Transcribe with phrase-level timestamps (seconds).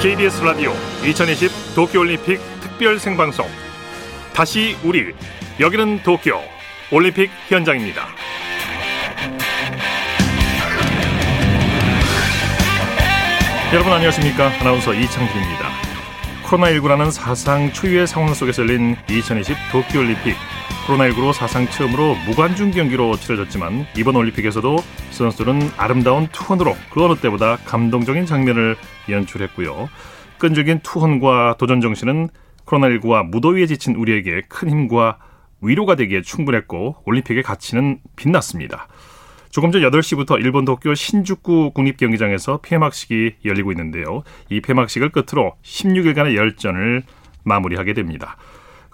[0.00, 0.72] KBS 라디오
[1.04, 3.46] 2020 도쿄올림픽 특별 생방송
[4.32, 5.12] 다시 우리
[5.60, 6.40] 여기는 도쿄
[6.90, 8.06] 올림픽 현장입니다.
[13.74, 15.68] 여러분 안녕하십니까 아나운서 이창진입니다.
[16.44, 20.34] 코로나19라는 사상 초유의 상황 속에서 열린 2020 도쿄올림픽
[20.90, 24.76] 코로나19로 사상 처음으로 무관중 경기로 치러졌지만 이번 올림픽에서도
[25.12, 28.76] 선수들은 아름다운 투혼으로 그 어느 때보다 감동적인 장면을
[29.08, 29.88] 연출했고요.
[30.38, 32.28] 끈질긴 투혼과 도전 정신은
[32.66, 35.18] 코로나19와 무더위에 지친 우리에게 큰 힘과
[35.60, 38.88] 위로가 되기에 충분했고 올림픽의 가치는 빛났습니다.
[39.50, 44.22] 조금 전 8시부터 일본 도쿄 신주쿠 국립경기장에서 폐막식이 열리고 있는데요.
[44.48, 47.02] 이 폐막식을 끝으로 16일간의 열전을
[47.44, 48.36] 마무리하게 됩니다.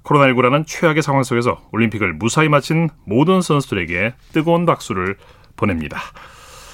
[0.07, 5.17] 코로나19라는 최악의 상황 속에서 올림픽을 무사히 마친 모든 선수들에게 뜨거운 박수를
[5.57, 6.01] 보냅니다.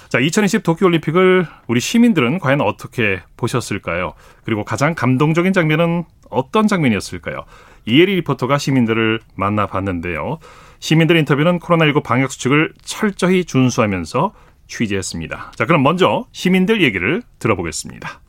[0.08, 4.12] 자, 2020 도쿄올림픽을 우리 시민들은 과연 어떻게 보셨을까요?
[4.44, 7.44] 그리고 가장 감동적인 장면은 어떤 장면이었을까요?
[7.86, 10.38] 이혜리 리포터가 시민들을 만나봤는데요.
[10.80, 14.34] 시민들 인터뷰는 코로나19 방역 수칙을 철저히 준수하면서
[14.66, 15.52] 취재했습니다.
[15.54, 18.20] 자, 그럼 먼저 시민들 얘기를 들어보겠습니다.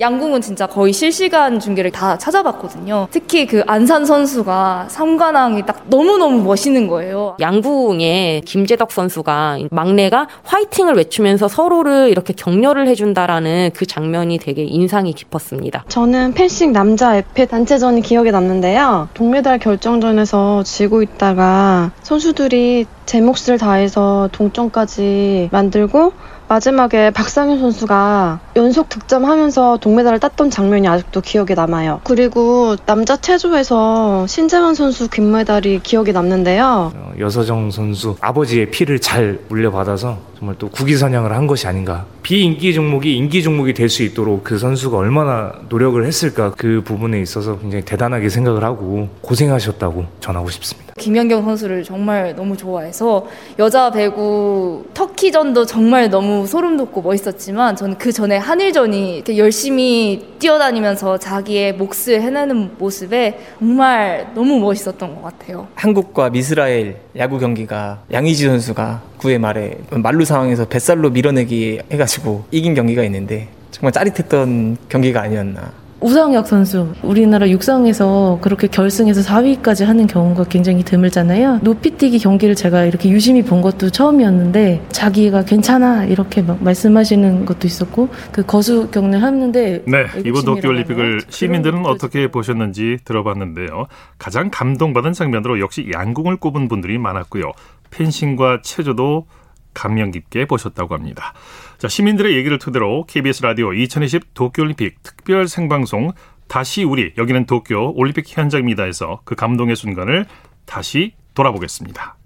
[0.00, 3.08] 양궁은 진짜 거의 실시간 중계를 다 찾아봤거든요.
[3.10, 7.36] 특히 그 안산 선수가 삼관왕이 딱 너무너무 멋있는 거예요.
[7.38, 15.84] 양궁에 김재덕 선수가 막내가 화이팅을 외치면서 서로를 이렇게 격려를 해준다라는 그 장면이 되게 인상이 깊었습니다.
[15.88, 19.08] 저는 펜싱 남자 에페 단체전이 기억에 남는데요.
[19.12, 26.12] 동메달 결정전에서 지고 있다가 선수들이 제 몫을 다해서 동점까지 만들고
[26.52, 32.02] 마지막에 박상현 선수가 연속 득점하면서 동메달을 땄던 장면이 아직도 기억에 남아요.
[32.04, 36.92] 그리고 남자 체조에서 신재원 선수 금메달이 기억에 남는데요.
[36.94, 42.04] 어, 여서정 선수 아버지의 피를 잘 물려받아서 정말 또 국위 선양을 한 것이 아닌가.
[42.24, 47.58] 비인기 종목이 인기 종목이 될 수 있도록 그 선수가 얼마나 노력을 했을까 그 부분에 있어서
[47.60, 50.94] 굉장히 대단하게 생각을 하고 고생하셨다고 전하고 싶습니다.
[50.98, 53.26] 김연경 선수를 정말 너무 좋아해서
[53.60, 61.18] 여자 배구 터키전도 정말 너무 소름 돋고 멋있었지만 저는 그 전에 한일전이 이렇게 열심히 뛰어다니면서
[61.18, 65.68] 자기의 몫을 해내는 모습에 정말 너무 멋있었던 것 같아요.
[65.76, 73.04] 한국과 미스라엘 야구 경기가 양의지 선수가 9회 말에 말루 상황에서 뱃살로 밀어내기 해가지고 이긴 경기가
[73.04, 75.82] 있는데 정말 짜릿했던 경기가 아니었나.
[76.02, 81.60] 우상혁 선수 우리나라 육상에서 그렇게 결승에서 4위까지 하는 경우가 굉장히 드물잖아요.
[81.62, 88.08] 높이뛰기 경기를 제가 이렇게 유심히 본 것도 처음이었는데 자기가 괜찮아 이렇게 막 말씀하시는 것도 있었고
[88.32, 93.86] 그 거수 경례를 하는데 네 이번 도쿄올림픽을 시민들은 어떻게 보셨는지 들어봤는데요.
[94.18, 97.52] 가장 감동받은 장면으로 역시 양궁을 꼽은 분들이 많았고요.
[97.92, 99.26] 펜싱과 체조도
[99.74, 101.32] 감명 깊게 보셨다고 합니다.
[101.78, 106.12] 자, 시민들의 얘기를 토대로 KBS 라디오 2020 도쿄올림픽 특별 생방송
[106.48, 110.26] 다시 우리 여기는 도쿄 올림픽 현장입니다에서 그 감동의 순간을
[110.66, 112.16] 다시 돌아보겠습니다.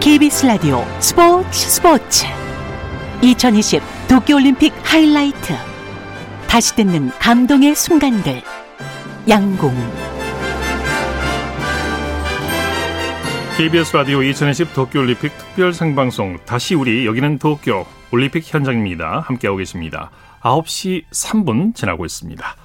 [0.00, 2.37] KBS 라디오 스포츠 스포츠
[3.20, 5.52] 2020 도쿄올림픽 하이라이트
[6.48, 8.42] 다시 듣는 감동의 순간들
[9.28, 9.74] 양궁
[13.56, 19.18] KBS 라디오 2020 도쿄올림픽 특별 생방송 다시 우리 여기는 도쿄 올림픽 현장입니다.
[19.26, 20.12] 함께하고 계십니다.
[20.42, 22.56] 9시 3분 지나고 있습니다.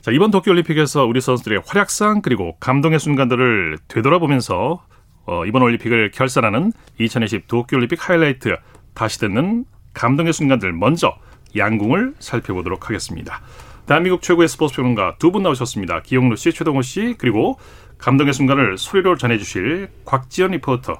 [0.00, 4.82] 자, 이번 도쿄올림픽에서 우리 선수들의 활약상 그리고 감동의 순간들을 되돌아보면서
[5.26, 8.56] 어, 이번 올림픽을 결산하는 2020 도쿄올림픽 하이라이트
[8.94, 11.14] 다시 듣는 감동의 순간들 먼저
[11.56, 13.40] 양궁을 살펴보도록 하겠습니다.
[13.86, 16.00] 대한민국 최고의 스포츠 평론가 두 분 나오셨습니다.
[16.02, 17.58] 기용루 씨, 최동호 씨, 그리고
[17.98, 20.94] 감동의 순간을 소리로 전해주실 곽지연 리포터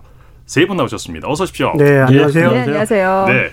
[0.47, 1.29] 세 분 나오셨습니다.
[1.29, 1.73] 어서 오십시오.
[1.77, 2.51] 네, 안녕하세요.
[2.53, 3.25] 네, 안녕하세요.
[3.29, 3.51] 네.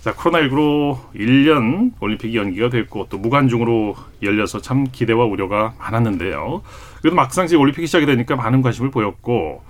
[0.00, 6.62] 자, 코로나19로 1년 올림픽이 연기가 됐고 또 무관중으로 열려서 참 기대와 우려가 많았는데요.
[7.00, 9.62] 그래도 막상 이제 올림픽이 시작이 되니까 많은 관심을 보였고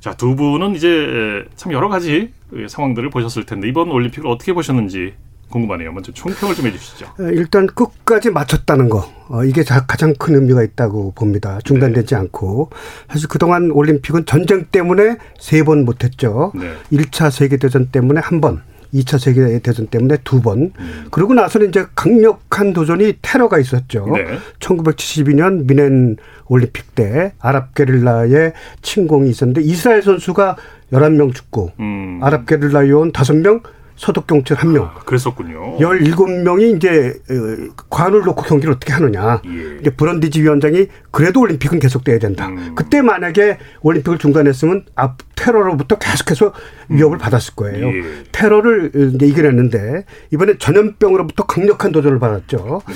[0.00, 2.32] 자, 두 분은 이제 참 여러 가지
[2.68, 5.14] 상황들을 보셨을 텐데 이번 올림픽을 어떻게 보셨는지
[5.48, 5.92] 궁금하네요.
[5.92, 7.06] 먼저 총평을 좀 해주시죠.
[7.32, 11.60] 일단 끝까지 마쳤다는 거 어, 이게 가장 큰 의미가 있다고 봅니다.
[11.64, 12.20] 중단되지 네.
[12.20, 12.70] 않고
[13.08, 16.52] 사실 그동안 올림픽은 전쟁 때문에 세 번 못했죠.
[16.54, 16.72] 네.
[16.92, 18.62] 1차 세계대전 때문에 한 번.
[19.00, 20.72] 2차 세계 대전 때문에 두 번.
[20.78, 21.06] 음.
[21.10, 24.06] 그러고 나서는 이제 강력한 도전이 테러가 있었죠.
[24.14, 24.38] 네.
[24.60, 26.16] 1972년 미넨
[26.48, 28.52] 올림픽 때 아랍 게릴라의
[28.82, 30.56] 침공이 있었는데 이스라엘 선수가
[30.92, 32.20] 11명 죽고 음.
[32.22, 33.62] 아랍 게릴라 요원 5명
[33.96, 34.84] 소독경찰 한 명.
[34.84, 35.78] 아, 그랬었군요.
[35.78, 39.40] 17명이 이제 어, 관을 놓고 경기를 어떻게 하느냐.
[39.46, 39.78] 예.
[39.80, 42.46] 이제 브런디지 위원장이 그래도 올림픽은 계속돼야 된다.
[42.48, 42.74] 음.
[42.74, 46.52] 그때 만약에 올림픽을 중단했으면 앞 테러로부터 계속해서
[46.88, 47.18] 위협을 음.
[47.18, 47.88] 받았을 거예요.
[47.88, 48.02] 예.
[48.32, 52.82] 테러를 이제 이겨냈는데 이번에 전염병으로부터 강력한 도전을 받았죠.
[52.88, 52.94] 네.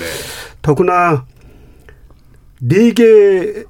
[0.60, 1.24] 더구나
[2.60, 3.64] 네개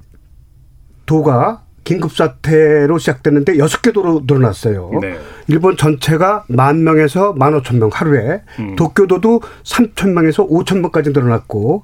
[1.05, 4.91] 도가 긴급사태로 시작됐는데 여섯 개 도로 늘어났어요.
[5.01, 5.17] 네.
[5.47, 8.75] 일본 전체가 만 명에서 만 오천 명 하루에 음.
[8.75, 11.83] 도쿄도도 삼천 명에서 오천 명까지 늘어났고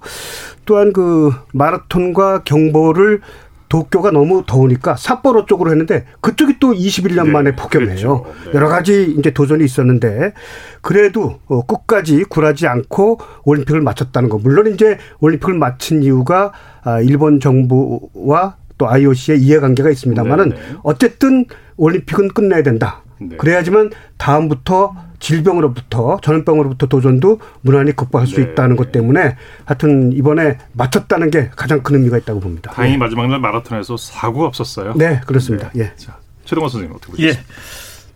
[0.66, 3.22] 또한 그 마라톤과 경보를
[3.70, 7.88] 도쿄가 너무 더우니까 삿포로 쪽으로 했는데 그쪽이 또 21년 네, 만에 폭염해요.
[7.88, 8.26] 그렇죠.
[8.46, 8.52] 네.
[8.54, 10.34] 여러 가지 이제 도전이 있었는데
[10.82, 14.38] 그래도 어, 끝까지 굴하지 않고 올림픽을 마쳤다는 거.
[14.38, 16.54] 물론 이제 올림픽을 마친 이유가
[16.84, 20.62] 아, 일본 정부와 또 IOC의 이해관계가 있습니다만은 네, 네.
[20.84, 21.46] 어쨌든
[21.78, 23.02] 올림픽은 끝내야 된다.
[23.20, 23.38] 네.
[23.38, 28.44] 그래야지만 다음부터 질병으로부터 전염병으로부터 도전도 무난히 극복할 수 네.
[28.44, 29.36] 있다는 것 때문에
[29.66, 32.72] 하여튼 이번에 마쳤다는 게 가장 큰 의미가 있다고 봅니다.
[32.72, 33.00] 다행히 네.
[33.00, 34.94] 마지막 날 마라톤에서 사고가 없었어요.
[34.96, 35.72] 네, 그렇습니다.
[35.74, 35.82] 네.
[35.84, 35.94] 예.
[35.96, 37.30] 자, 최동원 선생님 어떻게 보세요?
[37.30, 37.34] 예.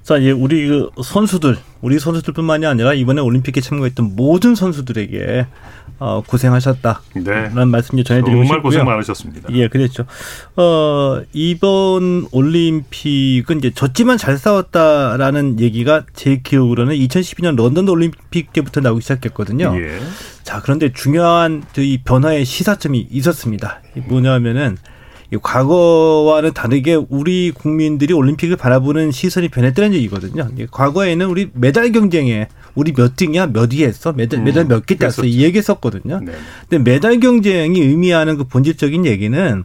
[0.03, 5.45] 자, 예, 우리 그 선수들, 우리 선수들뿐만이 아니라 이번에 올림픽에 참가했던 모든 선수들에게
[5.99, 7.01] 어, 고생하셨다.
[7.17, 7.31] 네.
[7.31, 8.61] 라는 말씀 좀 전해드리고 정말 싶고요.
[8.61, 9.49] 고생 많으셨습니다.
[9.53, 10.05] 예, 그랬죠.
[10.55, 19.01] 어, 이번 올림픽은 이제 졌지만 잘 싸웠다라는 얘기가 제 기억으로는 2012년 런던 올림픽 때부터 나오기
[19.01, 19.75] 시작했거든요.
[19.77, 19.99] 예.
[20.41, 23.81] 자, 그런데 중요한 이 변화의 시사점이 있었습니다.
[24.07, 24.77] 뭐냐면은
[25.39, 30.49] 과거와는 다르게 우리 국민들이 올림픽을 바라보는 시선이 변했다는 얘기거든요.
[30.71, 34.95] 과거에는 우리 메달 경쟁에 우리 몇 등이야, 몇 위 했어, 메달, 음, 메달 몇 개
[34.95, 36.19] 땄어, 이 얘기 했었거든요.
[36.19, 36.31] 네.
[36.69, 39.63] 근데 메달 경쟁이 의미하는 그 본질적인 얘기는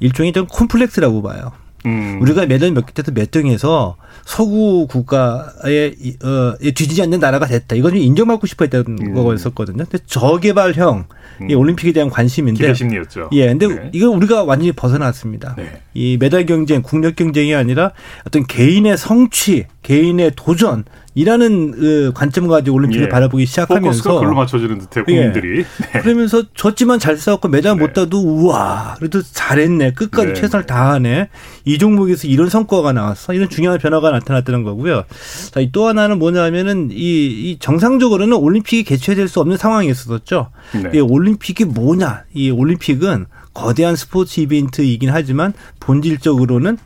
[0.00, 1.52] 일종의 좀 콤플렉스라고 봐요.
[1.86, 2.18] 음.
[2.22, 5.92] 우리가 메달 몇개 따서 몇 등해서 서구 국가에
[6.24, 7.76] 어, 뒤지지 않는 나라가 됐다.
[7.76, 9.14] 이건 인정받고 싶어 했던 음.
[9.14, 9.84] 거였었거든요.
[9.84, 11.06] 근데 저개발형
[11.40, 11.50] 음.
[11.50, 13.30] 이 올림픽에 대한 관심인데 기대심리였죠.
[13.32, 13.90] 예, 근데 네.
[13.92, 15.54] 이거 우리가 완전히 벗어났습니다.
[15.56, 15.82] 네.
[15.94, 17.92] 이 메달 경쟁, 국력 경쟁이 아니라
[18.26, 20.84] 어떤 개인의 성취, 개인의 도전
[21.14, 23.08] 이라는 그 관점 가지고 올림픽을 예.
[23.08, 25.64] 바라보기 시작하면서 그걸로 맞춰지는 듯해 국민들이 예.
[25.92, 26.00] 네.
[26.00, 27.82] 그러면서 졌지만 잘 싸웠고 메달 네.
[27.82, 30.34] 못 따도 우와 그래도 잘했네 끝까지 네.
[30.34, 31.28] 최선을 다하네
[31.64, 35.04] 이 종목에서 이런 성과가 나왔어 이런 중요한 변화가 나타났다는 거고요.
[35.52, 40.50] 자, 또 하나는 뭐냐면은 이, 이 정상적으로는 올림픽이 개최될 수 없는 상황이었었죠.
[40.82, 40.90] 네.
[40.94, 46.76] 이 올림픽이 뭐냐 이 올림픽은 거대한 스포츠 이벤트이긴 하지만 본질적으로는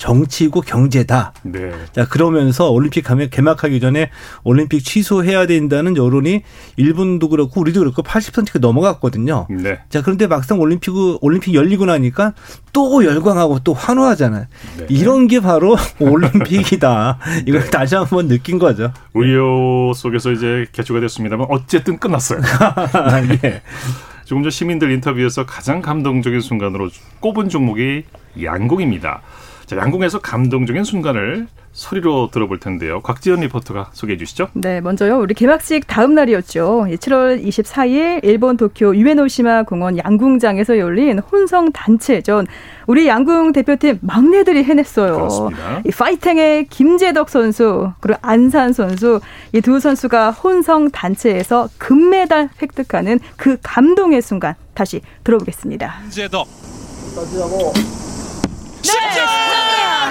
[0.00, 1.34] 정치고 경제다.
[1.42, 1.70] 네.
[1.92, 4.10] 자 그러면서 올림픽 개막하기 전에
[4.44, 6.42] 올림픽 취소해야 된다는 여론이
[6.76, 9.46] 일본도 그렇고 우리도 그렇고 80%가 넘어갔거든요.
[9.50, 9.78] 네.
[9.90, 12.32] 자 그런데 막상 올림픽 올림픽 열리고 나니까
[12.72, 14.46] 또 열광하고 또 환호하잖아요.
[14.78, 14.86] 네.
[14.88, 17.18] 이런 게 바로 올림픽이다.
[17.46, 17.70] 이걸 네.
[17.70, 18.92] 다시 한번 느낀 거죠.
[19.12, 22.40] 우려 속에서 이제 개최가 됐습니다만 어쨌든 끝났어요.
[23.44, 23.60] 예.
[24.24, 26.88] 조금 전 시민들 인터뷰에서 가장 감동적인 순간으로
[27.18, 28.04] 꼽은 종목이
[28.40, 29.22] 양궁입니다.
[29.70, 33.00] 자, 양궁에서 감동적인 순간을 소리로 들어볼 텐데요.
[33.02, 34.48] 곽지연 리포터가 소개해 주시죠.
[34.54, 35.20] 네, 먼저요.
[35.20, 36.86] 우리 개막식 다음 날이었죠.
[36.90, 42.48] 7월 24일 일본 도쿄 유에노시마 공원 양궁장에서 열린 혼성 단체전.
[42.88, 45.14] 우리 양궁 대표팀 막내들이 해냈어요.
[45.14, 45.82] 그렇습니다.
[45.86, 49.20] 이 파이팅의 김재덕 선수 그리고 안산 선수
[49.52, 56.00] 이 두 선수가 혼성 단체에서 금메달 획득하는 그 감동의 순간 다시 들어보겠습니다.
[56.02, 56.48] 김재덕.
[58.82, 59.39] 네,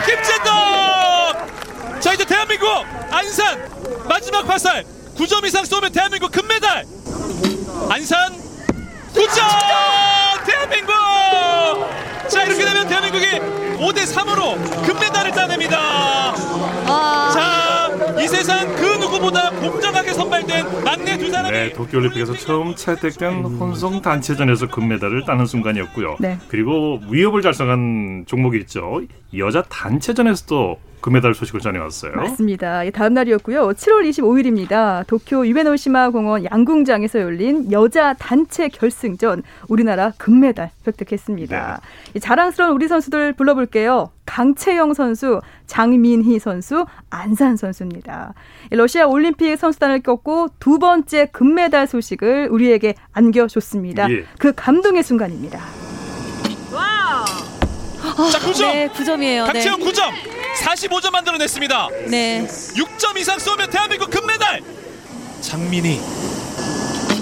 [0.05, 2.01] 김재덕!
[2.01, 2.67] 자, 이제 대한민국
[3.11, 4.85] 안산 마지막 화살
[5.17, 6.85] 9점 이상 쏘면 대한민국 금메달!
[7.89, 8.33] 안산
[9.13, 10.45] 9점!
[10.45, 10.93] 대한민국!
[12.27, 13.25] 자, 이렇게 되면 대한민국이
[13.77, 15.77] 5대 3으로 금메달을 따냅니다.
[16.85, 17.31] 아...
[17.33, 24.01] 자, 이 세상 그 누구보다 공정하게 선발된 막내 두 사람이 네, 도쿄올림픽에서 처음 채택된 혼성
[24.01, 26.17] 단체전에서 금메달을 따는 순간이었고요.
[26.19, 26.37] 네.
[26.49, 29.01] 그리고 위협을 달성한 종목이 있죠.
[29.37, 32.13] 여자 단체전에서도 금메달 소식을 전해왔어요.
[32.13, 32.89] 맞습니다.
[32.91, 33.69] 다음 날이었고요.
[33.69, 35.05] 7월 25일입니다.
[35.07, 41.81] 도쿄 유에노시마 공원 양궁장에서 열린 여자 단체 결승전 우리나라 금메달 획득했습니다.
[42.13, 42.19] 네.
[42.19, 44.11] 자랑스러운 우리 선수들 불러볼게요.
[44.25, 48.33] 강채영 선수, 장민희 선수, 안산 선수입니다.
[48.71, 54.11] 러시아 올림픽 선수단을 꺾고 두 번째 금메달 소식을 우리에게 안겨줬습니다.
[54.11, 54.25] 예.
[54.37, 55.59] 그 감동의 순간입니다.
[56.71, 57.25] Wow!
[58.31, 58.71] 자, 9점.
[58.73, 59.45] 네, 9점이에요.
[59.45, 59.85] 강채영 네.
[59.85, 60.38] 9점.
[60.57, 61.87] 45점 만들어냈습니다.
[62.07, 62.45] 네.
[62.47, 64.61] 6점 이상 쏘면 대한민국 금메달.
[65.41, 65.99] 장민이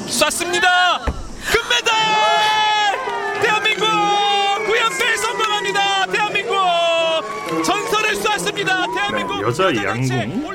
[0.07, 1.05] 쐈습니다.
[1.51, 3.41] 금메달!
[3.41, 6.05] 대한민국 9연패 성공합니다.
[6.07, 6.55] 대한민국
[7.63, 8.87] 전설을 쐈습니다.
[8.93, 10.47] 대한민국 여자 양궁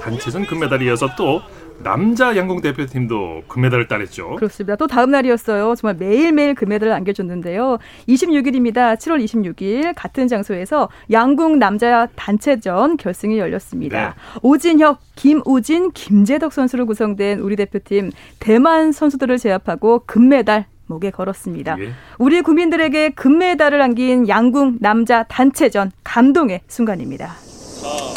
[0.00, 1.42] 단체전 금메달에 이어서 또
[1.82, 4.36] 남자 양궁 대표팀도 금메달을 따냈죠.
[4.36, 4.76] 그렇습니다.
[4.76, 5.74] 또 다음 날이었어요.
[5.76, 7.78] 정말 매일매일 금메달을 안겨줬는데요.
[8.08, 8.96] 26일입니다.
[8.96, 14.08] 7월 26일 같은 장소에서 양궁 남자 단체전 결승이 열렸습니다.
[14.08, 14.14] 네.
[14.42, 21.76] 오진혁, 김우진, 김재덕 선수로 구성된 우리 대표팀 대만 선수들을 제압하고 금메달 목에 걸었습니다.
[21.80, 21.90] 예.
[22.18, 27.34] 우리 국민들에게 금메달을 안긴 양궁 남자 단체전 감동의 순간입니다.
[27.84, 28.14] 아,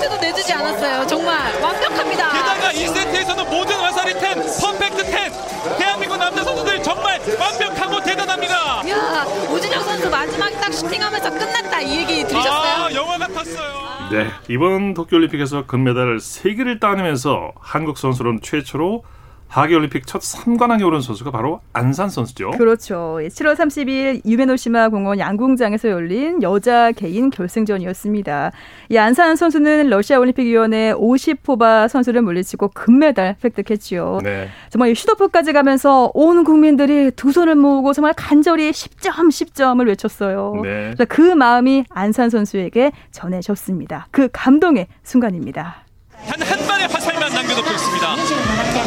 [0.00, 0.08] 끝.
[0.08, 0.20] 금메달!
[0.20, 1.06] 내주지 않았어요.
[1.06, 2.30] 정말 완벽합니다.
[2.32, 4.20] 게다가 2세트에서는 모든 화살이 10,
[4.60, 5.78] 퍼펙트 10.
[5.78, 8.54] 대한민국 남자 선수들 정말 완벽하고 대단합니다.
[8.88, 12.84] 야, 오진영 선수 마지막에 딱 슈팅하면서 끝났다 이 얘기 들으셨어요?
[12.84, 14.08] 아, 영화 같았어요.
[14.10, 19.04] 네, 이번 도쿄올림픽에서 금메달 3개를 따내면서 한국 선수로는 최초로
[19.50, 22.52] 하계올림픽 첫 3관왕에 오른 선수가 바로 안산 선수죠.
[22.52, 23.18] 그렇죠.
[23.20, 28.52] 7월 30일 유메노시마 공원 양궁장에서 열린 여자 개인 결승전이었습니다.
[28.90, 34.20] 이 안산 선수는 러시아 올림픽위원회 50호바 선수를 물리치고 금메달 획득했지요.
[34.22, 34.48] 네.
[34.70, 40.60] 정말 슈도프까지 가면서 온 국민들이 두 손을 모으고 정말 간절히 10점 10점을 외쳤어요.
[40.62, 40.94] 네.
[41.08, 44.06] 그 마음이 안산 선수에게 전해졌습니다.
[44.12, 45.84] 그 감동의 순간입니다.
[46.28, 48.16] 단 한 발의 화살만 남겨놓고 있습니다.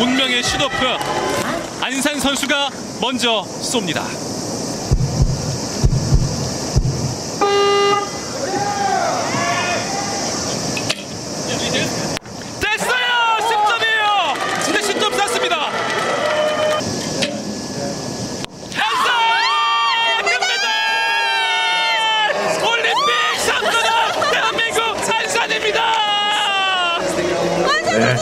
[0.01, 0.75] 운명의 슈도프
[1.81, 2.69] 안산 선수가
[3.01, 4.32] 먼저 쏩니다.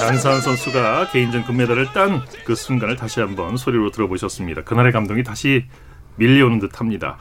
[0.02, 4.64] 안산 선수가 개인전 금메달을 딴 그 순간을 다시 한번 소리로 들어보셨습니다.
[4.64, 5.66] 그날의 감동이 다시
[6.16, 7.18] 밀려오는 듯합니다.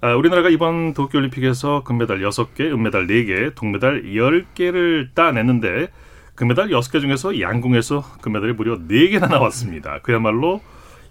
[0.00, 5.88] 아, 우리나라가 이번 도쿄올림픽에서 금메달 6개, 은메달 4개, 동메달 10개를 따냈는데
[6.34, 10.00] 금메달 6개 중에서 양궁에서 금메달이 무려 4개나 나왔습니다.
[10.02, 10.60] 그야말로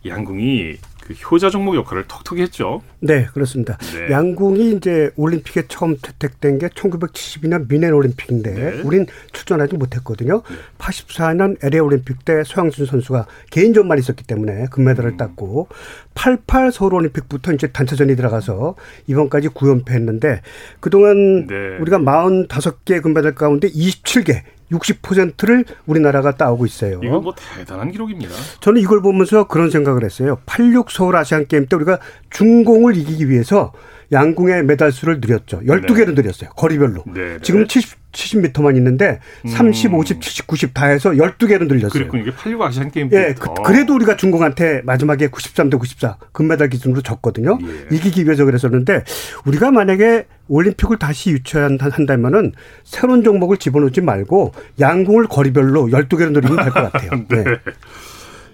[0.05, 2.81] 양궁이 그 효자 종목 역할을 톡톡히 했죠.
[2.99, 3.77] 네, 그렇습니다.
[3.93, 4.11] 네.
[4.11, 8.81] 양궁이 이제 올림픽에 처음 채택된 게 1972년 미넨 올림픽인데 네.
[8.83, 10.43] 우린 출전하지 못했거든요.
[10.47, 10.55] 네.
[10.77, 15.17] 84년 LA 올림픽 때 소양준 선수가 개인전만 있었기 때문에 금메달을 음.
[15.17, 15.67] 땄고
[16.13, 18.75] 88 서울 올림픽부터 이제 단체전이 들어가서
[19.07, 20.41] 이번까지 9연패했는데
[20.79, 21.77] 그동안 네.
[21.79, 26.99] 우리가 45개 금메달 가운데 27개 60%를 우리나라가 따오고 있어요.
[27.03, 28.33] 이건 뭐 대단한 기록입니다.
[28.59, 30.39] 저는 이걸 보면서 그런 생각을 했어요.
[30.45, 31.99] 86 서울 아시안 게임 때 우리가
[32.29, 33.73] 중공을 이기기 위해서
[34.11, 35.61] 양궁의 메달 수를 늘렸죠.
[35.61, 36.21] 12개를 네.
[36.21, 36.49] 늘렸어요.
[36.51, 37.03] 거리별로.
[37.41, 39.49] 지금 70 70m만 있는데 음.
[39.49, 41.89] 30, 50, 70, 90 다 해서 12개로 늘렸어요.
[41.91, 42.23] 그렇군요.
[42.23, 47.57] 이게 86 아시안 게임 예, 그, 래도 우리가 중공한테 마지막에 93대 94 금메달 기준으로 졌거든요.
[47.61, 47.95] 예.
[47.95, 49.03] 이기기 위해서 그랬었는데
[49.45, 52.51] 우리가 만약에 올림픽을 다시 유치한다면은
[52.83, 57.11] 새로운 종목을 집어넣지 말고 양궁을 거리별로 12개로 늘리면 될 것 같아요.
[57.29, 57.43] 네.
[57.45, 57.57] 네.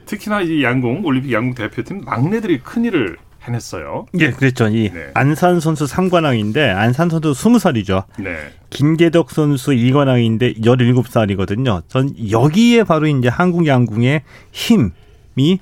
[0.06, 4.06] 특히나 이 양궁 올림픽 양궁 대표팀 막내들이 큰 일을 해냈어요.
[4.20, 4.68] 예, 그랬죠.
[4.68, 5.12] 이 네.
[5.13, 8.04] 안산 선수 3관왕인데 안산 선수 20살이죠.
[8.20, 8.36] 네.
[8.70, 11.84] 김재덕 선수 2관왕인데 17살이거든요.
[11.88, 15.60] 전 여기에 바로 이제 한국 양궁의 힘이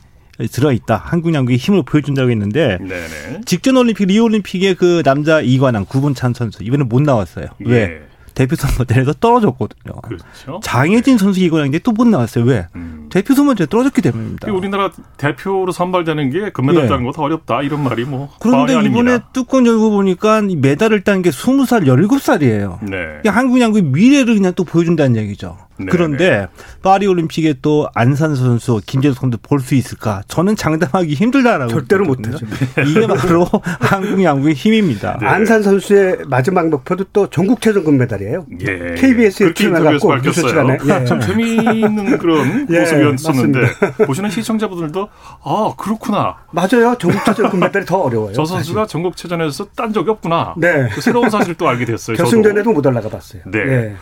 [0.52, 0.98] 들어있다.
[0.98, 3.42] 한국 양궁의 힘을 보여준다고 했는데 네네.
[3.46, 7.48] 직전 올림픽 리오 올림픽의 그 남자 2관왕 구본찬 선수 이번에 못 나왔어요.
[7.68, 7.72] 예.
[7.72, 8.02] 왜?
[8.34, 10.02] 대표 선거대에서 떨어졌거든요.
[10.02, 10.60] 그렇죠.
[10.62, 12.44] 장혜진 선수 이거랑인데 또 못 나왔어요.
[12.44, 12.68] 왜?
[12.76, 12.95] 음.
[13.10, 14.52] 대표 선거제 떨어졌기 때문입니다.
[14.52, 16.90] 우리나라 대표로 선발되는 게 금메달 네.
[16.90, 21.86] 따는 거더 어렵다 이런 말이 뭐 그런데 이번에 뚜껑 열고 보니까 메달을 딴 게 20살,
[21.88, 22.90] 17살이에요.
[22.90, 23.30] 네.
[23.30, 25.58] 한국 양구의 미래를 그냥 또 보여준다는 얘기죠.
[25.78, 26.48] 네, 그런데 네.
[26.82, 30.22] 파리 올림픽에 또 안산 선수, 김재수 선수 볼 수 있을까?
[30.28, 32.46] 저는 장담하기 힘들다라고 절대로 못하죠.
[32.88, 33.46] 이게 바로
[33.82, 35.18] 한국 양구의 힘입니다.
[35.20, 35.28] 네.
[35.28, 38.46] 안산 선수의 마지막 목표도 또 전국체전 금메달이에요.
[38.62, 38.96] 예.
[38.96, 41.06] KBS에 출연해갖고 뉴스 시간에 예.
[41.06, 45.10] 참 재미있는 그런 예, 모습이었었는데 보시는 시청자분들도
[45.44, 46.36] 아 그렇구나.
[46.52, 46.96] 맞아요.
[47.00, 48.34] 전국체전 금메달이 더 어려워요.
[48.34, 48.92] 저 선수가 사실.
[48.92, 50.54] 전국체전에서 딴 적이 없구나.
[50.58, 50.90] 네.
[50.94, 52.18] 그 새로운 사실을 또 알게 됐어요.
[52.18, 53.42] 결승전에도 못 올라가 봤어요.
[53.48, 53.60] 네.
[53.60, 53.96] 예.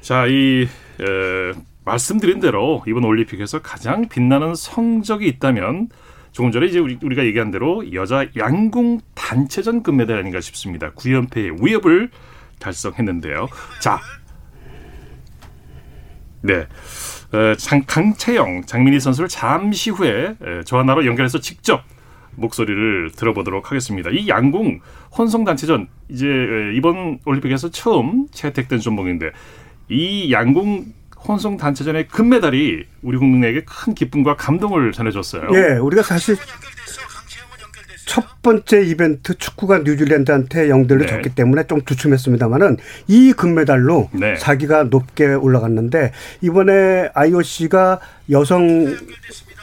[0.00, 0.66] 자, 이
[1.00, 1.52] 에,
[1.84, 5.88] 말씀드린 대로 이번 올림픽에서 가장 빛나는 성적이 있다면
[6.32, 10.90] 조금 전에 이제 우리, 우리가 얘기한 대로 여자 양궁 단체전 금메달 아닌가 싶습니다.
[10.92, 12.10] 9연패의 위협을
[12.58, 13.48] 달성했는데요.
[13.80, 14.00] 자,
[16.40, 16.66] 네.
[17.32, 21.82] 어, 장, 강채영, 장민희 선수를 잠시 후에 저와 나로 연결해서 직접
[22.36, 24.10] 목소리를 들어보도록 하겠습니다.
[24.10, 24.80] 이 양궁
[25.16, 26.26] 혼성 단체전 이제
[26.74, 29.30] 이번 올림픽에서 처음 채택된 종목인데
[29.88, 30.92] 이 양궁
[31.26, 35.48] 혼성 단체전의 금메달이 우리 국민에게 큰 기쁨과 감동을 전해줬어요.
[35.54, 36.36] 예, 우리가 사실
[38.06, 41.06] 첫 번째 이벤트 축구가 뉴질랜드한테 0대1로 네.
[41.06, 42.76] 졌기 때문에 좀 주춤했습니다만은
[43.08, 44.36] 이 금메달로 네.
[44.36, 46.12] 자기가 높게 올라갔는데
[46.42, 48.00] 이번에 IOC가
[48.30, 48.94] 여성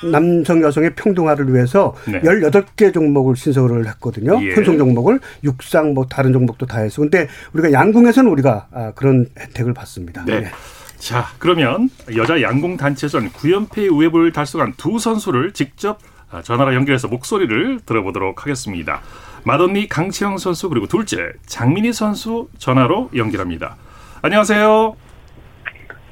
[0.09, 2.21] 남성 여성의 평등화를 위해서 네.
[2.21, 4.39] 18개 종목을 신설을 했거든요.
[4.43, 4.53] 예.
[4.53, 9.73] 혼성 종목을 육상 뭐 다른 종목도 다 해서 근데 우리가 양궁에서는 우리가 아, 그런 혜택을
[9.73, 10.23] 받습니다.
[10.25, 10.41] 네.
[10.41, 10.51] 네.
[10.97, 15.97] 자, 그러면 여자 양궁 단체전 9연패 우회부를 달성한 두 선수를 직접
[16.29, 19.01] 아, 전화로 연결해서 목소리를 들어보도록 하겠습니다.
[19.43, 23.75] 맏언니 강치영 선수 그리고 둘째 장민희 선수 전화로 연결합니다.
[24.21, 24.95] 안녕하세요.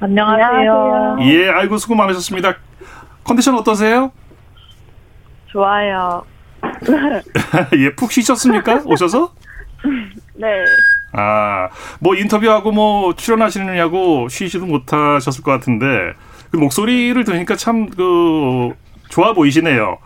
[0.00, 1.18] 안녕하세요.
[1.22, 2.56] 예, 아이고 수고 많으셨습니다.
[3.30, 4.10] 컨디션 어떠세요?
[5.46, 6.24] 좋아요.
[7.78, 8.82] 예, 푹 쉬셨습니까?
[8.84, 9.32] 오셔서?
[10.34, 10.48] 네.
[11.12, 11.68] 아,
[12.00, 15.86] 뭐 인터뷰하고 뭐 출연하시느냐고 쉬지도 못하셨을 것 같은데
[16.50, 18.72] 그 목소리를 들으니까 참 그
[19.10, 19.98] 좋아 보이시네요.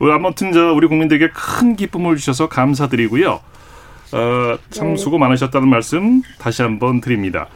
[0.00, 3.40] 아무튼 저 우리 국민들에게 큰 기쁨을 주셔서 감사드리고요.
[4.12, 4.96] 어, 참 네.
[4.96, 7.46] 수고 많으셨다는 말씀 다시 한번 드립니다.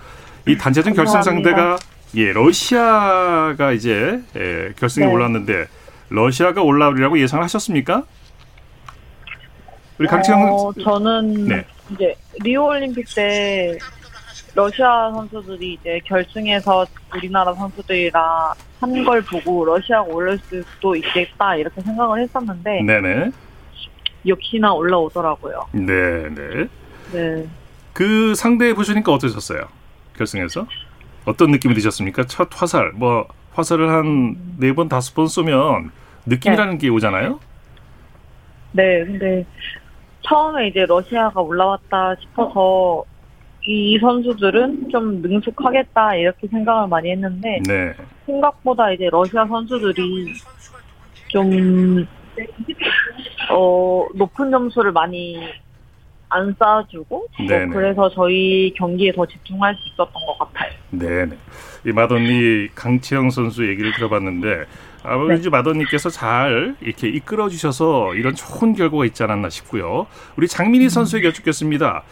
[0.46, 1.78] 이 단체전 결승 상대가
[2.16, 5.12] 예, 러시아가 이제 예, 결승에 네.
[5.12, 5.66] 올랐는데
[6.10, 8.04] 러시아가 올라오리라고 예상을 하셨습니까?
[9.98, 11.66] 우리 강채영 어, 저는 네.
[11.90, 13.76] 이제 리오 올림픽 때
[14.54, 18.22] 러시아 선수들이 이제 결승에서 우리나라 선수들이랑
[18.80, 23.30] 한 걸 보고 러시아가 올릴 수도 있겠다 이렇게 생각을 했었는데 네네.
[24.26, 25.66] 역시나 올라오더라고요.
[25.72, 26.68] 네네.
[27.12, 27.48] 네.
[27.92, 29.66] 그 상대 보시니까 어떠셨어요?
[30.16, 30.66] 결승에서
[31.24, 32.26] 어떤 느낌이 드셨습니까?
[32.26, 35.90] 첫 화살 뭐 화살을 한 네 번 다섯 번 쏘면
[36.26, 36.78] 느낌이라는 네.
[36.78, 37.38] 게 오잖아요.
[38.72, 39.44] 네, 근데
[40.22, 43.04] 처음에 이제 러시아가 올라왔다 싶어서
[43.66, 47.94] 이 선수들은 좀 능숙하겠다 이렇게 생각을 많이 했는데 네.
[48.26, 50.32] 생각보다 이제 러시아 선수들이
[51.28, 52.06] 좀
[53.50, 55.38] 어, 높은 점수를 많이
[56.28, 57.28] 안 쌓아주고 뭐
[57.72, 60.72] 그래서 저희 경기에 더 집중할 수 있었던 것 같아요.
[60.90, 61.36] 네네.
[61.86, 64.64] 이 마더니 강치영 선수 얘기를 들어봤는데
[65.02, 65.50] 아버지 네.
[65.50, 70.06] 마더니께서 잘 이렇게 이끌어 주셔서 이런 좋은 결과가 있지 않았나 싶고요.
[70.36, 70.88] 우리 장민희 음.
[70.88, 72.02] 선수에게 여쭙겠습니다.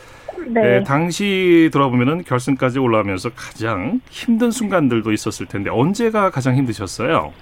[0.47, 0.61] 네.
[0.61, 7.33] 네, 당시 돌아보면은 결승까지 올라오면서 가장 힘든 순간들도 있었을 텐데 언제가 가장 힘드셨어요?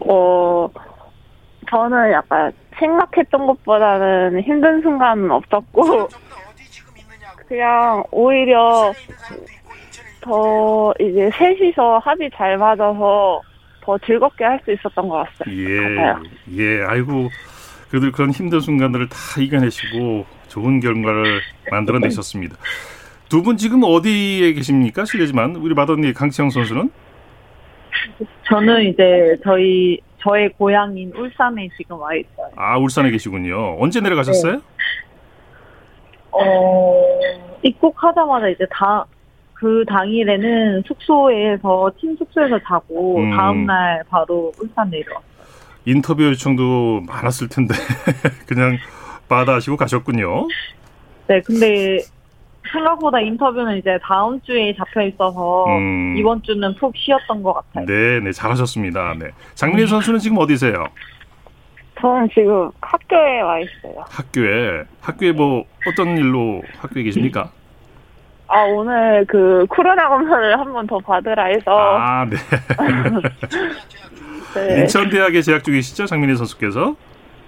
[0.00, 0.68] 어,
[1.68, 6.08] 저는 약간 생각했던 것보다는 힘든 순간은 없었고
[7.48, 8.92] 그냥 오히려
[10.20, 13.40] 더 이제 셋이서 합이 잘 맞아서
[13.82, 15.54] 더 즐겁게 할 수 있었던 것 같아요.
[15.54, 17.28] 예, 예, 아이고
[17.90, 22.56] 그들 그런 힘든 순간들을 다 이겨내시고 좋은 결과를 만들어내셨습니다.
[23.28, 25.04] 두 분 지금 어디에 계십니까?
[25.04, 26.90] 실례지만 우리 마더니 강치영 선수는?
[28.48, 32.50] 저는 이제 저희 저의 고향인 울산에 지금 와 있어요.
[32.56, 33.76] 아 울산에 계시군요.
[33.80, 34.52] 언제 내려가셨어요?
[34.54, 34.60] 네.
[36.32, 37.02] 어
[37.62, 39.06] 입국하자마자 이제 다
[39.56, 43.30] 그 당일에는 숙소에서 팀 숙소에서 자고 음.
[43.34, 45.26] 다음 날 바로 울산 내려왔어요.
[45.86, 47.74] 인터뷰 요청도 많았을 텐데
[48.46, 48.76] 그냥
[49.28, 50.46] 받아하시고 가셨군요.
[51.28, 51.98] 네, 근데
[52.76, 56.14] 생각보다 인터뷰는 이제 다음 주에 잡혀 있어서 음.
[56.16, 57.86] 이번 주는 푹 쉬었던 것 같아요.
[57.86, 59.14] 네, 네, 잘하셨습니다.
[59.18, 59.30] 네.
[59.54, 59.88] 장민희 네.
[59.88, 60.84] 선수는 지금 어디세요?
[62.00, 64.04] 저는 지금 학교에 와 있어요.
[64.10, 67.50] 학교에 학교에 뭐 어떤 일로 학교에 계십니까?
[68.48, 72.36] 아 오늘 그 코로나 검사를 한 번 더 받으라 해서 아 네.
[74.54, 74.80] 네.
[74.82, 76.94] 인천 대학에 재학 중이시죠 장민희 선수께서?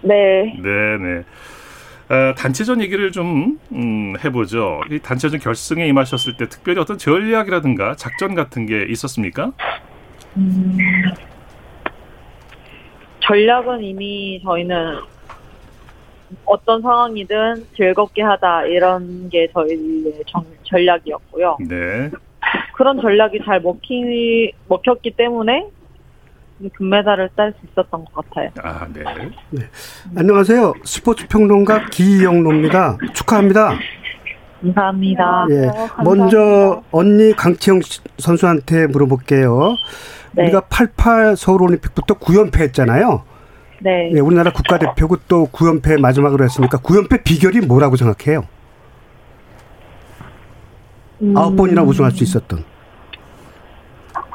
[0.03, 0.57] 네.
[0.61, 1.23] 네, 네.
[2.11, 4.81] 어, 단체전 얘기를 좀 음, 해보죠.
[4.91, 9.53] 이 단체전 결승에 임하셨을 때 특별히 어떤 전략이라든가 작전 같은 게 있었습니까?
[10.37, 10.79] 음,
[13.21, 15.01] 전략은 이미 저희는
[16.47, 21.59] 어떤 상황이든 즐겁게 하자 이런 게 저희의 정, 전략이었고요.
[21.69, 22.11] 네.
[22.75, 25.69] 그런 전략이 잘 먹히, 먹혔기 때문에
[26.77, 28.51] 금메달을 딸 수 있었던 것 같아요.
[28.63, 29.05] 아, 네.
[29.51, 29.63] 네.
[30.17, 30.75] 안녕하세요.
[30.85, 32.99] 스포츠 평론가 기영로입니다.
[33.15, 33.79] 축하합니다.
[34.61, 35.47] 감사합니다.
[35.51, 35.67] 예.
[35.67, 36.03] 감사합니다.
[36.03, 37.81] 먼저 언니 강채영
[38.19, 39.77] 선수한테 물어볼게요.
[40.33, 40.45] 네.
[40.45, 43.23] 우리가 88 서울 올림픽부터 9연패 했잖아요.
[43.81, 44.11] 네.
[44.13, 48.45] 예, 우리나라 국가대표고 또 9연패 마지막으로 했으니까 9연패 비결이 뭐라고 생각해요?
[51.23, 51.37] 음...
[51.37, 52.65] 아홉 번이나 우승할 수 있었던.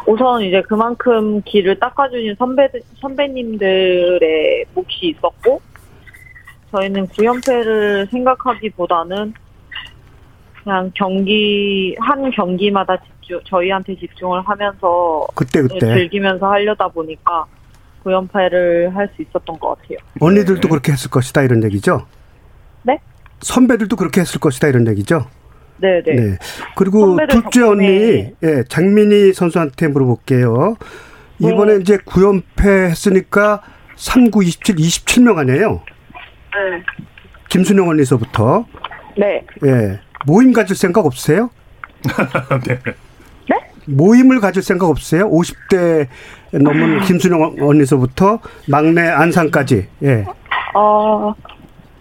[0.06, 2.68] 우선 이제 그만큼 길을 닦아주신 선배
[3.02, 5.62] 선배님들의 몫이 있었고
[6.72, 9.34] 저희는 9연패를 생각하기보다는
[10.64, 17.46] 그냥 경기 한 경기마다 집중 저희한테 집중을 하면서 그때 그때 즐기면서 하려다 보니까
[18.04, 19.98] 구연패를 할 수 있었던 것 같아요.
[20.20, 20.68] 언니들도 네.
[20.70, 22.06] 그렇게 했을 것이다 이런 얘기죠?
[22.84, 23.00] 네?
[23.42, 25.26] 선배들도 그렇게 했을 것이다 이런 얘기죠?
[25.84, 26.02] 네네.
[26.06, 26.16] 네.
[26.16, 26.38] 네.
[26.76, 30.78] 그리고 둘째 언니, 예, 장민희 선수한테 물어볼게요.
[31.40, 31.80] 이번에 네.
[31.82, 33.62] 이제 구연패 했으니까
[33.96, 35.82] 39, 27, 27명 아니에요?
[36.14, 36.84] 네.
[37.50, 38.66] 김순영 언니서부터.
[39.18, 39.46] 네.
[39.66, 40.00] 예.
[40.26, 41.50] 모임 가질 생각 없으세요?
[42.66, 42.80] 네.
[43.50, 43.58] 네?
[43.86, 45.30] 모임을 가질 생각 없으세요?
[45.30, 46.08] 50대
[46.54, 49.88] 넘은 김순영 언니서부터 막내 안상까지.
[50.04, 50.26] 예.
[50.76, 51.34] 어,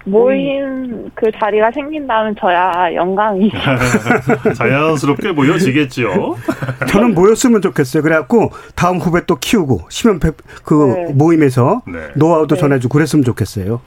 [0.04, 3.52] 모임 그 자리가 생긴다면 저야 영광이
[4.56, 6.36] 자연스럽게 모여지겠죠.
[6.88, 8.02] 저는 모였으면 좋겠어요.
[8.02, 10.18] 그래갖고 다음 후배 또 키우고 심연
[10.64, 11.12] 그 네.
[11.12, 12.08] 모임에서 네.
[12.16, 12.60] 노하우도 네.
[12.60, 13.80] 전해주고 그랬으면 좋겠어요.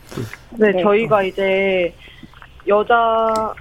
[0.58, 1.94] 네, 네, 저희가 이제
[2.68, 3.54] 여자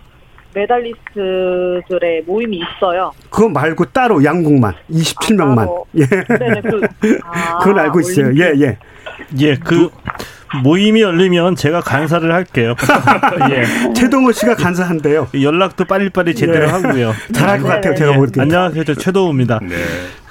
[0.55, 3.13] 메달리스트들의 모임이 있어요.
[3.29, 5.69] 그거 말고 따로 양궁만 27명만.
[5.69, 6.07] 아, 예.
[6.07, 6.81] 네네, 그,
[7.25, 8.27] 아, 그건 알고 있어요.
[8.27, 8.63] 올림픽.
[8.63, 8.79] 예, 예.
[9.41, 9.91] 예, 그
[10.63, 12.75] 모임이 열리면 제가 간사를 할게요.
[13.51, 13.93] 예.
[13.95, 15.29] 최동호 씨가 간사한데요.
[15.41, 16.73] 연락도 빨리빨리 제대로 네.
[16.73, 17.15] 하고요.
[17.33, 17.95] 잘할 것 같아요.
[17.95, 18.41] 제가 볼때.
[18.41, 18.85] 안녕하세요.
[18.85, 19.61] 저 최동호입니다.
[19.63, 19.77] 네.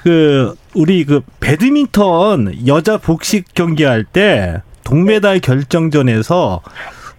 [0.02, 6.60] 그 우리 그 배드민턴 여자 복식 경기할 때 동메달 결정전에서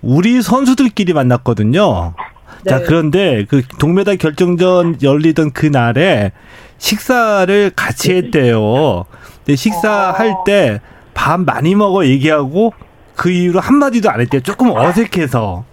[0.02, 2.14] 우리 선수들끼리 만났거든요.
[2.64, 2.70] 네.
[2.70, 6.32] 자, 그런데 그 동메달 결정전 열리던 그 날에
[6.78, 9.06] 식사를 같이 했대요.
[9.46, 10.80] 근데 식사할 때
[11.16, 12.74] 밥 많이 먹어 얘기하고
[13.16, 14.42] 그 이후로 한마디도 안 했대요.
[14.42, 15.64] 조금 어색해서.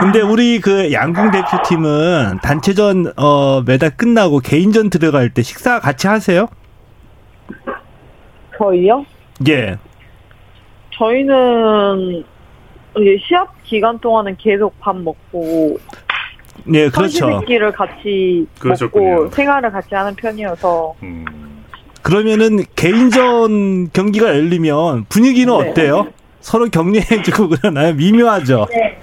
[0.00, 6.48] 근데 우리 그 양궁 대표팀은 단체전 어 메달 끝나고 개인전 들어갈 때 식사 같이 하세요?
[8.58, 9.04] 저희요?
[9.48, 9.76] 예.
[10.92, 12.24] 저희는
[13.26, 15.78] 시합 기간 동안은 계속 밥 먹고
[16.64, 17.40] 네, 그렇죠.
[17.40, 19.14] 끼를 같이 그러셨군요.
[19.14, 21.24] 먹고 생활을 같이 하는 편이어서 음.
[22.02, 25.70] 그러면은 개인전 경기가 열리면 분위기는 네.
[25.70, 26.08] 어때요?
[26.40, 27.94] 서로 격려해주고 그러나요?
[27.94, 28.66] 미묘하죠.
[28.70, 28.98] 네.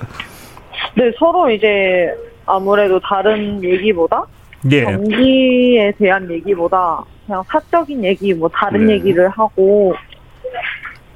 [0.96, 2.14] 네, 서로 이제
[2.46, 4.26] 아무래도 다른 얘기보다
[4.64, 4.84] 네.
[4.84, 8.94] 경기에 대한 얘기보다 그냥 사적인 얘기, 뭐 다른 네.
[8.94, 9.96] 얘기를 하고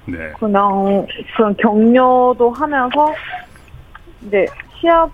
[0.05, 0.17] 네.
[0.39, 3.13] 그냥 그런 격려도 하면서
[4.25, 4.45] 이제
[4.79, 5.09] 시합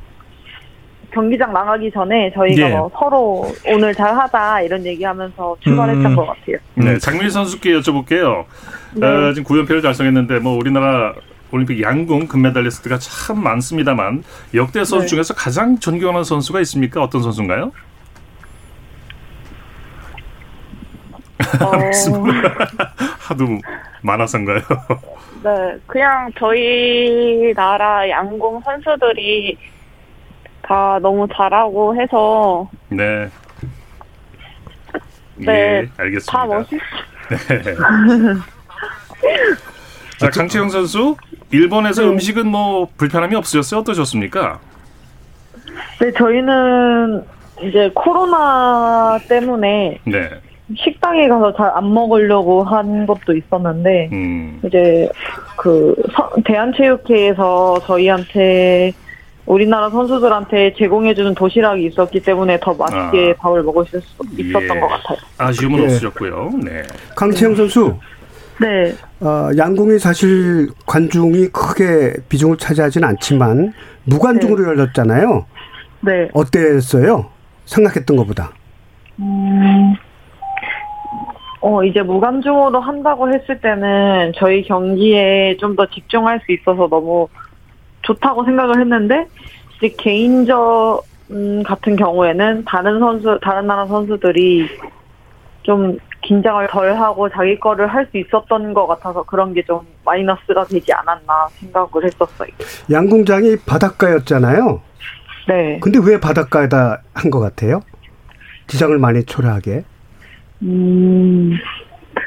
[1.12, 2.76] 경기장 나가기 전에 저희가 네.
[2.76, 6.16] 뭐 서로 오늘 잘 하자 이런 얘기하면서 출발했던 음.
[6.16, 6.58] 것 같아요.
[6.76, 8.46] 네, 장민 선수께 여쭤볼게요.
[8.94, 9.08] 네.
[9.08, 11.14] 어, 지금 9연패를 달성했는데 뭐 우리나라
[11.52, 15.08] 올림픽 양궁 금메달리스트가 참 많습니다만 역대 선수 네.
[15.08, 17.02] 중에서 가장 존경하는 선수가 있습니까?
[17.02, 17.72] 어떤 선수인가요?
[21.62, 21.72] 어...
[23.20, 23.46] 하도
[24.02, 24.60] 많아서인가요?
[25.44, 29.58] 네, 그냥 저희 나라 양궁 선수들이
[30.70, 33.28] 다 너무 잘하고 해서 네.
[35.36, 36.32] 네, 예, 알겠습니다.
[36.32, 36.80] 다 멋있.
[37.30, 37.38] 네.
[40.20, 41.16] 자, 강채영 선수,
[41.50, 42.08] 일본에서 네.
[42.10, 43.80] 음식은 뭐 불편함이 없으셨어요?
[43.80, 44.60] 어떠셨습니까?
[46.02, 47.24] 네, 저희는
[47.64, 50.30] 이제 코로나 때문에 네.
[50.78, 54.62] 식당에 가서 잘 안 먹으려고 한 것도 있었는데 음.
[54.66, 55.10] 이제
[55.58, 55.96] 그
[56.46, 58.92] 대한체육회에서 저희한테
[59.50, 63.42] 우리나라 선수들한테 제공해주는 도시락이 있었기 때문에 더 맛있게 아.
[63.42, 63.98] 밥을 먹을 수
[64.38, 64.80] 있었던 예.
[64.80, 65.18] 것 같아요.
[65.40, 65.86] 아쉬움은 네.
[65.86, 66.52] 없으셨고요.
[66.64, 66.84] 네.
[67.16, 67.96] 강채영 선수.
[68.62, 68.94] 네.
[69.22, 74.70] 어, 양궁이 사실 관중이 크게 비중을 차지하지는 않지만 무관중으로 네.
[74.70, 75.46] 열렸잖아요.
[76.02, 76.30] 네.
[76.34, 77.26] 어땠어요?
[77.66, 78.52] 생각했던 것보다.
[79.18, 79.96] 음,
[81.62, 87.28] 어, 이제 무관중으로 한다고 했을 때는 저희 경기에 좀 더 집중할 수 있어서 너무
[88.10, 89.28] 좋다고 생각을 했는데,
[89.78, 94.68] 이제 개인적, 음, 같은 경우에는 다른 선수, 다른 나라 선수들이
[95.62, 100.66] 좀 긴장을 덜 하고 자기 거를 할 수 있었던 것 같아서 그런 게 좀 마이너스가
[100.66, 102.50] 되지 않았나 생각을 했었어요.
[102.92, 104.82] 양궁장이 바닷가였잖아요.
[105.48, 105.80] 네.
[105.82, 107.82] 근데 왜 바닷가에다 한 것 같아요?
[108.68, 109.84] 지장을 많이 초래하게?
[110.64, 111.54] 음,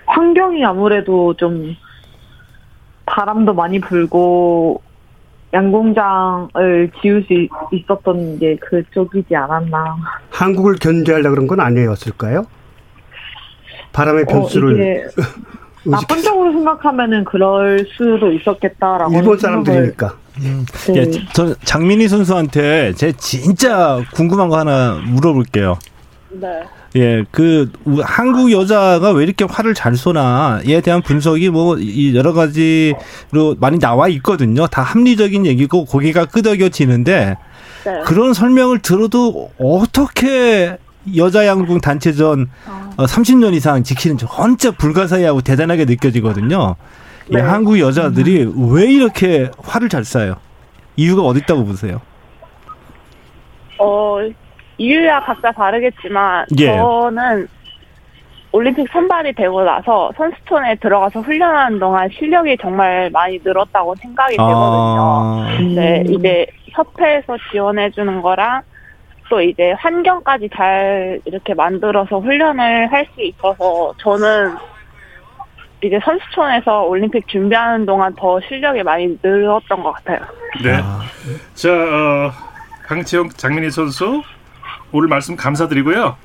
[0.06, 1.74] 환경이 아무래도 좀
[3.06, 4.80] 바람도 많이 불고
[5.52, 7.32] 양궁장을 지을 수
[7.76, 9.96] 있었던 게 그쪽이지 않았나.
[10.30, 12.46] 한국을 견제하려 그런 건 아니었을까요?
[13.92, 15.20] 바람의 어, 변수를 어,
[15.84, 19.12] 나쁜 쪽으로 생각하면은 그럴 수도 있었겠다라고.
[19.14, 20.14] 일본 사람들이니까.
[20.38, 20.64] 음.
[20.88, 20.96] 네.
[20.96, 25.78] 예, 저 장민희 선수한테 제 진짜 궁금한 거 하나 물어볼게요.
[26.30, 26.62] 네.
[26.96, 31.78] 예, 그 한국 여자가 왜 이렇게 화를 잘 쏘나에 대한 분석이 뭐
[32.14, 34.66] 여러 가지로 많이 나와 있거든요.
[34.66, 37.36] 다 합리적인 얘기고 고개가 끄덕여지는데
[37.84, 38.00] 네.
[38.04, 40.76] 그런 설명을 들어도 어떻게
[41.16, 42.50] 여자 양궁 단체전
[42.96, 46.76] 어, 30년 이상 지키는 진짜 불가사의하고 대단하게 느껴지거든요.
[47.28, 47.38] 네.
[47.38, 50.36] 이 한국 여자들이 왜 이렇게 화를 잘 쏴요?
[50.96, 52.00] 이유가 어디 있다고 보세요?
[53.78, 54.18] 어,
[54.82, 56.76] 이유야 각자 다르겠지만 예.
[56.76, 57.46] 저는
[58.50, 65.46] 올림픽 선발이 되고 나서 선수촌에 들어가서 훈련하는 동안 실력이 정말 많이 늘었다고 생각이 아.
[65.56, 65.74] 되거든요.
[65.80, 68.62] 네, 이제 협회에서 지원해 주는 거랑
[69.30, 74.54] 또 이제 환경까지 잘 이렇게 만들어서 훈련을 할 수 있어서 저는
[75.84, 80.20] 이제 선수촌에서 올림픽 준비하는 동안 더 실력이 많이 늘었던 것 같아요.
[80.62, 80.76] 네.
[81.54, 82.30] 자, 어,
[82.84, 84.22] 강채영 장민희 선수
[84.92, 86.16] 오늘 말씀 감사드리고요.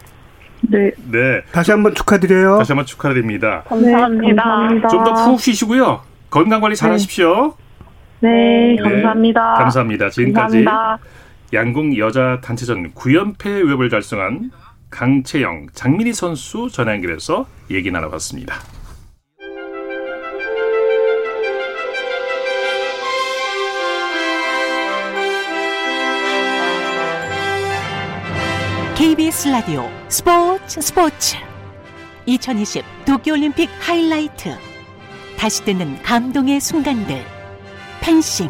[0.62, 0.92] 네.
[1.12, 1.42] 네.
[1.52, 2.58] 다시 한번 축하드려요.
[2.58, 3.64] 다시 한번 축하드립니다.
[3.68, 4.70] 감사합니다.
[4.74, 6.02] 네, 좀더 푹 쉬시고요.
[6.30, 7.56] 건강 관리 잘 하십시오.
[8.20, 9.54] 네, 네, 감사합니다.
[9.54, 10.10] 감사합니다.
[10.10, 11.00] 지금까지 감사합니다.
[11.54, 14.52] 양궁 여자 단체전 9연패 웹을 달성한
[14.90, 18.56] 강채영, 장민희 선수 전화 연결해서 얘기 나눠봤습니다.
[28.98, 31.38] KBS 라디오 스포츠 스포츠.
[32.26, 34.58] 2020 도쿄올림픽 하이라이트.
[35.38, 37.24] 다시 듣는 감동의 순간들.
[38.02, 38.50] 펜싱.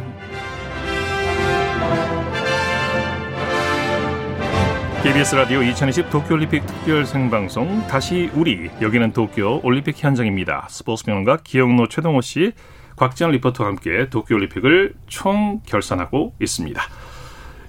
[5.03, 8.69] KBS 라디오 2020 도쿄올림픽 특별 생방송 다시 우리.
[8.81, 10.67] 여기는 도쿄 올림픽 현장입니다.
[10.69, 12.53] 스포츠 평론가 기영노 최동호 씨,
[12.95, 16.81] 곽지연 리포터와 함께 도쿄올림픽을 총 결산하고 있습니다.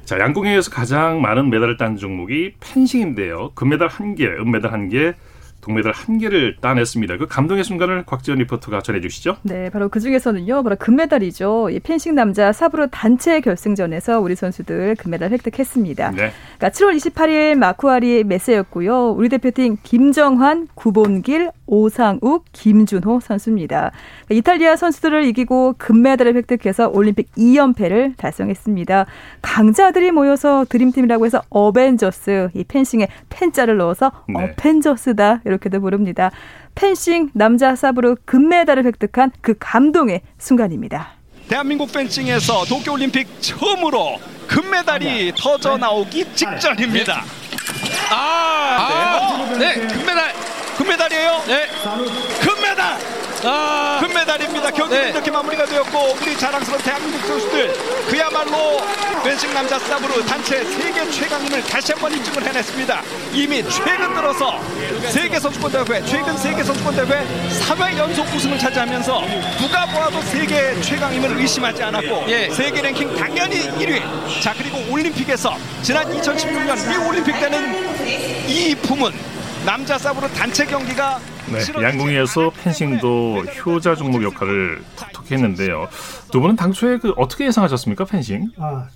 [0.08, 3.50] 자, 양궁에서 가장 많은 메달을 딴 종목이 펜싱인데요.
[3.54, 5.14] 금메달 1개, 은메달 1개,
[5.60, 7.18] 동메달 한 개를 따냈습니다.
[7.18, 9.36] 그 감동의 순간을 곽지연 리포터가 전해주시죠.
[9.42, 11.68] 네, 바로 그 중에서는요, 바로 금메달이죠.
[11.68, 16.12] 이 펜싱 남자 사브르 단체 결승전에서 우리 선수들 금메달 획득했습니다.
[16.12, 16.32] 네.
[16.56, 19.10] 그러니까 7월 28일 마쿠아리 메세였고요.
[19.10, 23.92] 우리 대표팀 김정환, 구본길, 오상욱, 김준호 선수입니다.
[24.26, 29.06] 그러니까 이탈리아 선수들을 이기고 금메달을 획득해서 올림픽 2연패를 달성했습니다.
[29.42, 34.42] 강자들이 모여서 드림팀이라고 해서 어벤져스, 이 펜싱에 펜자를 넣어서 네.
[34.42, 36.30] 어펜저스다 이렇게도 부릅니다.
[36.74, 41.18] 펜싱 남자 사브르 금메달을 획득한 그 감동의 순간입니다.
[41.48, 47.22] 대한민국 펜싱에서 도쿄올림픽 처음으로 금메달이 터져 나오기 직전입니다.
[48.10, 49.76] 아, 아 네.
[49.76, 50.32] 네, 금메달,
[50.78, 51.42] 금메달이에요.
[51.48, 51.66] 네,
[52.40, 52.98] 금메달.
[53.44, 54.70] 아~ 금메달입니다.
[54.70, 55.10] 경기는 네.
[55.10, 57.72] 이렇게 마무리가 되었고 우리 자랑스러운 대한민국 선수들
[58.08, 58.80] 그야말로
[59.22, 63.02] 펜싱 남자 싸브르 단체 세계 최강임을 다시 한번 입증을 해냈습니다.
[63.32, 64.60] 이미 최근 들어서
[65.10, 67.24] 세계 선수권 대회 최근 세계 선수권 대회
[67.60, 69.22] 3회 연속 우승을 차지하면서
[69.60, 72.50] 누가 보아도 세계 최강임을 의심하지 않았고 예.
[72.50, 74.42] 세계 랭킹 당연히 1위.
[74.42, 79.37] 자 그리고 올림픽에서 지난 2016년 미 올림픽 때는 이 품은
[79.68, 81.18] 남자 싸브르 단체 경기가
[81.52, 85.88] 네, 양궁에서 펜싱도 효자 종목 역할을 톡톡히 했는데요.
[86.32, 88.48] 두 분은 당초에 그 어떻게 예상하셨습니까, 펜싱?
[88.56, 88.88] 아,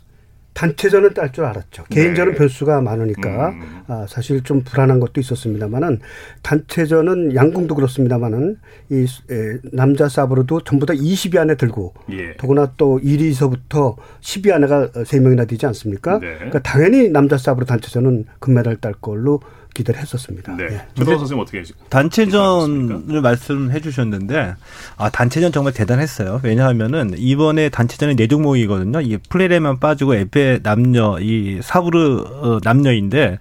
[0.54, 1.85] 단체전은 딸 줄 알았죠.
[1.90, 1.94] 네.
[1.94, 3.82] 개인전은 변수가 많으니까 음.
[3.87, 6.00] 아, 사실 좀 불안한 것도 있었습니다만은
[6.42, 8.56] 단체전은 양궁도 그렇습니다만은
[8.90, 12.37] 이 에, 남자 사브로도 전부 다 20위 안에 들고 예.
[12.37, 16.18] 더구나 또 1위서부터 10위 안에가 3명이나 되지 않습니까?
[16.18, 16.35] 네.
[16.35, 19.40] 그러니까 당연히 남자 사브로 단체전은 금메달 딸 걸로
[19.74, 20.56] 기대를 했었습니다.
[20.56, 20.64] 네.
[20.64, 20.82] 예.
[20.94, 24.54] 조동 선생님 어떻게 단체전을 말씀해 주셨는데
[24.96, 26.40] 아 단체전 정말 대단했어요.
[26.42, 29.00] 왜냐하면은 이번에 단체전이 네 종목이거든요.
[29.00, 33.38] 이 플레레만 빠지고 에페 남녀 이 사브르 어, 남녀인데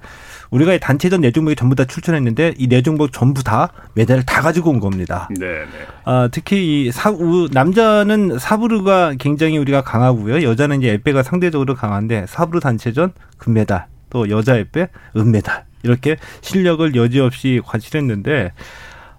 [0.52, 4.42] 우리가 이 단체전 네 종목이 전부 다 출전했는데 이 네 종목 전부 다 메달을 다
[4.42, 5.30] 가지고 온 겁니다.
[5.32, 5.48] 네.
[5.48, 5.66] 네.
[6.04, 7.14] 아, 특히 이 사,
[7.52, 10.44] 남자는 사브르가 굉장히 우리가 강하고요.
[10.44, 17.62] 여자는 이제 에페가 상대적으로 강한데 사브르 단체전 금메달 또 여자 에페 은메달 이렇게 실력을 여지없이
[17.66, 18.52] 과실했는데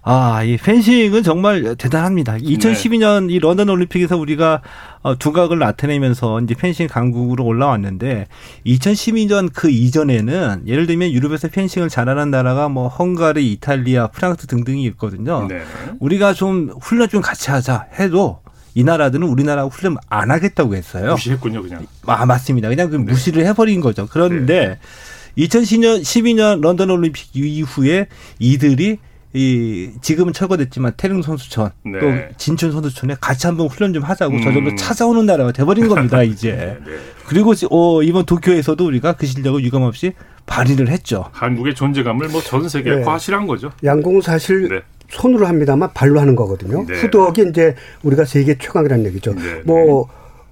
[0.05, 2.37] 아, 이 펜싱은 정말 대단합니다.
[2.39, 4.61] 2012년 이 런던 올림픽에서 우리가
[5.03, 8.27] 어, 두각을 나타내면서 이제 펜싱 강국으로 올라왔는데
[8.67, 15.47] 2012년 그 이전에는 예를 들면 유럽에서 펜싱을 잘하는 나라가 뭐 헝가리, 이탈리아, 프랑스 등등이 있거든요.
[15.49, 15.63] 네.
[16.01, 18.41] 우리가 좀 훈련 좀 같이 하자 해도
[18.75, 21.13] 이 나라들은 우리나라하고 훈련 안 하겠다고 했어요.
[21.13, 21.87] 무시했군요, 그냥.
[22.07, 22.69] 아, 맞습니다.
[22.69, 24.09] 그냥 그 무시를 해버린 거죠.
[24.11, 24.79] 그런데 네.
[25.39, 28.07] 2012년 12년 런던 올림픽 이후에
[28.39, 28.99] 이들이
[29.35, 31.99] 이 지금은 철거됐지만 태릉 선수촌 네.
[32.01, 34.43] 또 진천 선수촌에 같이 한번 훈련 좀 하자고 음.
[34.43, 36.93] 저절로 찾아오는 나라가 돼버린 겁니다 이제 네.
[37.27, 40.13] 그리고 어, 이번 도쿄에서도 우리가 그 실력을 유감없이
[40.45, 41.25] 발휘를 했죠.
[41.33, 43.03] 한국의 존재감을 뭐 전 세계에 네.
[43.03, 43.71] 과실한 거죠.
[43.83, 44.81] 양궁 사실 네.
[45.09, 46.85] 손으로 합니다만 발로 하는 거거든요.
[46.87, 46.95] 네.
[47.01, 49.35] 후드웍이 이제 우리가 세계 최강이라는 얘기죠.
[49.35, 49.63] 네.
[49.65, 50.09] 뭐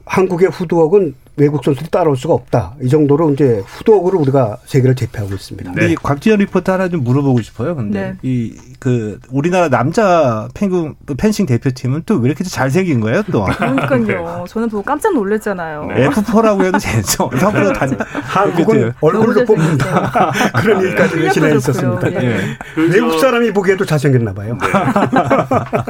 [0.06, 2.74] 한국의 후드웍은 외국 선수들이 따라올 수가 없다.
[2.82, 5.72] 이 정도로 이제 후독으로 우리가 세계를 제패하고 있습니다.
[5.74, 5.92] 네.
[5.92, 7.74] 이 곽지연 리포터 하나 좀 물어보고 싶어요.
[7.74, 8.16] 근데 네.
[8.22, 13.44] 이그 우리나라 남자 펜구 펜싱 대표팀은 또 왜 이렇게 잘생긴 거예요, 또?
[13.44, 14.44] 그러니까요.
[14.48, 15.86] 저는 보고 깜짝 놀랐잖아요.
[15.86, 16.08] 네.
[16.10, 17.30] F4라고 해도 되죠.
[17.40, 20.32] 서로 다 한국은 얼굴로 뽑는다.
[20.60, 22.12] 그런 일까지 진행했었습니다.
[22.22, 22.40] 예.
[22.74, 24.58] 그 외국 사람이 보기에도 잘생겼나 봐요.
[24.60, 24.68] 네.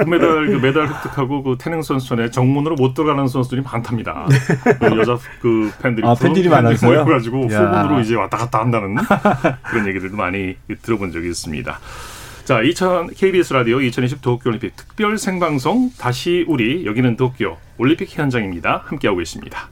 [0.04, 4.26] 금메달 그 메달 획득하고 그 태능 선수촌에 정문으로 못 들어가는 선수들이 많답니다.
[4.78, 7.04] 그 여자 그 팬들이 아, 팬들이 많아서요.
[7.04, 8.96] 가지고 후문으로 이제 왔다 갔다 한다는
[9.64, 11.80] 그런 얘기들도 많이 들어본 적이 있습니다.
[12.44, 18.84] 자, 2000 KBS 라디오 2020 도쿄올림픽 특별 생방송 다시 우리 여기는 도쿄 올림픽 현장입니다.
[18.86, 19.68] 함께하고 계십니다.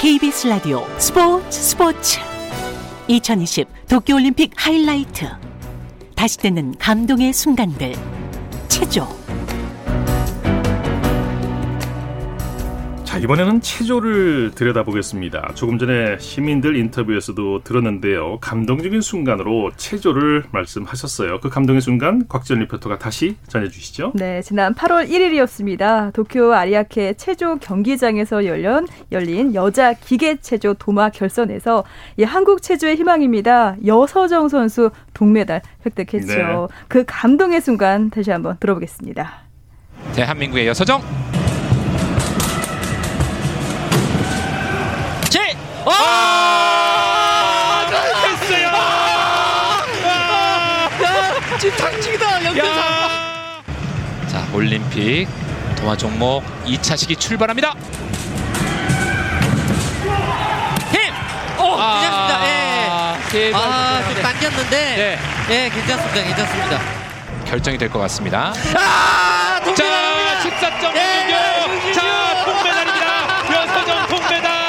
[0.00, 2.29] KBS 라디오 스포츠 스포츠
[3.10, 5.26] 2020 도쿄올림픽 하이라이트.
[6.14, 7.94] 다시 듣는 감동의 순간들.
[8.68, 9.08] 체조
[13.22, 15.52] 이번에는 체조를 들여다보겠습니다.
[15.54, 18.38] 조금 전에 시민들 인터뷰에서도 들었는데요.
[18.40, 21.40] 감동적인 순간으로 체조를 말씀하셨어요.
[21.40, 24.12] 그 감동의 순간 곽지연 리포터가 다시 전해주시죠.
[24.14, 26.14] 네, 지난 8월 1일이었습니다.
[26.14, 31.84] 도쿄 아리아케 체조 경기장에서 열린, 열린 여자 기계 체조 도마 결선에서
[32.16, 33.76] 이 한국 체조의 희망입니다.
[33.84, 36.26] 여서정 선수 동메달 획득했죠.
[36.26, 36.66] 네.
[36.88, 39.40] 그 감동의 순간 다시 한번 들어보겠습니다.
[40.14, 41.02] 대한민국의 여서정
[54.60, 55.26] 올림픽
[55.78, 57.72] 동화 종목 2차 시기 출발합니다.
[60.92, 61.14] 힘!
[61.58, 62.44] 오, 아, 괜찮습니다.
[62.44, 63.52] 예.
[63.54, 64.70] 아, 좀 당겼는데.
[64.96, 65.18] 네.
[65.64, 66.22] 예, 괜찮습니다.
[66.22, 66.78] 괜찮습니다.
[67.46, 68.52] 결정이 될 것 같습니다.
[68.76, 69.84] 아, 자,
[70.42, 73.54] 14점 예, 자, 동메달입니다.
[73.54, 74.60] 여서정 동메달.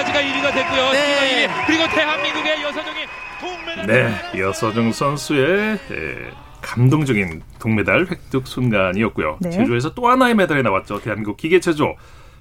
[0.00, 0.92] 아직가 1위가 됐고요.
[0.92, 1.46] 네.
[1.46, 1.66] 1위.
[1.66, 3.06] 그리고 대한민국의 여서정이
[3.38, 3.79] 동메달.
[3.90, 6.30] 네, 여서정 선수의 예,
[6.62, 9.38] 감동적인 동메달 획득 순간이었고요.
[9.40, 9.50] 네.
[9.50, 11.00] 제주에서 또 하나의 메달이 나왔죠.
[11.00, 11.96] 대한민국 기계체조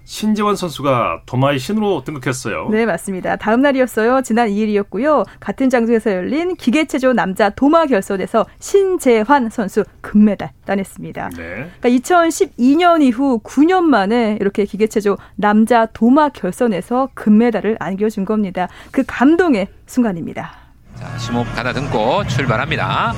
[0.10, 2.70] 신재원 선수가 도마의 신으로 등극했어요.
[2.72, 3.36] 네, 맞습니다.
[3.36, 4.24] 다음 날이었어요.
[4.24, 5.24] 지난 2일이었고요.
[5.40, 11.30] 같은 장소에서 열린 기계체조 남자 도마 결선에서 신재환 선수 금메달 따냈습니다.
[11.38, 11.70] 네.
[11.80, 18.68] 그러니까 2012년 이후 9년 만에 이렇게 기계체조 남자 도마 결선에서 금메달을 안겨준 겁니다.
[18.90, 20.69] 그 감동의 순간입니다.
[21.00, 23.14] 자, 심호흡 가다듬고 출발합니다.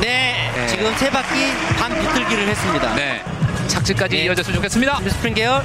[0.00, 2.94] 네, 네, 지금 세 바퀴 반 비틀기를 했습니다.
[2.94, 3.22] 네.
[3.68, 4.24] 착지까지 네.
[4.24, 4.98] 이어졌으면 좋겠습니다.
[5.10, 5.62] 스프링 계열.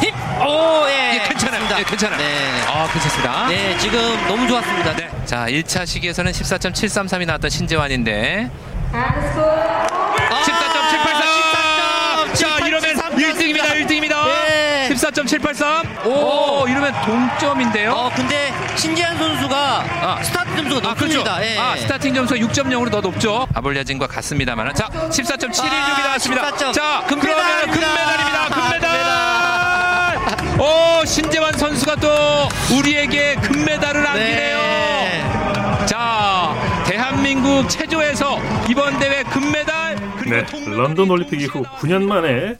[0.00, 0.14] 힘!
[0.40, 1.16] 오, 예.
[1.16, 1.78] 예 괜찮아요.
[1.78, 2.18] 예, 괜찮아요.
[2.18, 2.64] 네.
[2.68, 3.48] 아, 괜찮습니다.
[3.48, 4.96] 네, 지금 너무 좋았습니다.
[4.96, 5.10] 네.
[5.26, 8.50] 자, 1차 시기에서는 14.733이 나왔던 신재환인데.
[8.92, 9.14] 아,
[10.42, 12.34] 14.783.
[12.34, 13.64] 자, 이러면 1등입니다.
[13.86, 14.13] 1등입니다.
[14.94, 15.10] 네.
[15.10, 16.06] 14.783.
[16.06, 17.92] 오, 이러면 동점인데요.
[17.92, 20.22] 어, 근데 신재환 선수가 아.
[20.22, 21.32] 스타트 점수가 높습니다.
[21.32, 21.44] 아, 그렇죠.
[21.44, 21.58] 예.
[21.58, 23.46] 아, 스타팅 점수가 6.0으로 더 높죠.
[23.54, 24.72] 아블랴진과 같습니다만.
[24.74, 26.50] 자, 14.716이 아, 나왔습니다.
[26.52, 26.72] 14점.
[26.72, 28.48] 자, 금메달, 금메달입니다.
[28.48, 28.94] 금메달.
[30.60, 34.56] 오, 신재환 선수가 또 우리에게 금메달을 안기네요.
[34.56, 35.24] 네.
[35.86, 36.54] 자,
[36.86, 42.56] 대한민국 체조에서 이번 대회 금메달 네, 런던 올림픽 이후 9년 만에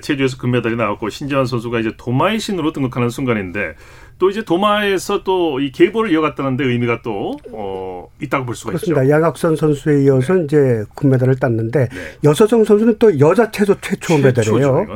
[0.00, 3.74] 체조에서 금메달이 나왔고 신재환 선수가 이제 도마의 신으로 등극하는 순간인데
[4.18, 9.02] 또 이제 도마에서 또 이 계보를 이어갔다는데 의미가 또 어, 있다고 볼 수가 그렇습니다.
[9.02, 9.10] 있죠.
[9.12, 10.44] 양학선 선수에 이어서 네.
[10.44, 11.96] 이제 금메달을 땄는데 네.
[12.22, 14.86] 여서정 선수는 또 여자 체조 최초 메달이에요.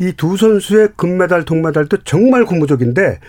[0.00, 3.20] 이 두 선수의 금메달, 동메달도 정말 고무적인데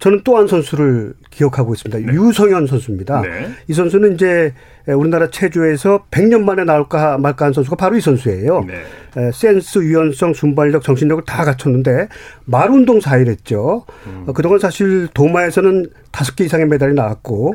[0.00, 1.98] 저는 또 한 선수를 기억하고 있습니다.
[2.10, 2.16] 네.
[2.18, 3.22] 유성현 선수입니다.
[3.22, 3.48] 네.
[3.68, 4.52] 이 선수는 이제
[4.86, 8.64] 우리나라 체조에서 100년 만에 나올까 말까 한 선수가 바로 이 선수예요.
[8.66, 9.30] 네.
[9.32, 12.08] 센스, 유연성, 순발력, 정신력을 다 갖췄는데
[12.44, 13.84] 말 운동 4위했죠.
[14.06, 14.24] 음.
[14.26, 17.54] 어, 그동안 사실 도마에서는 다섯 개 이상의 메달이 나왔고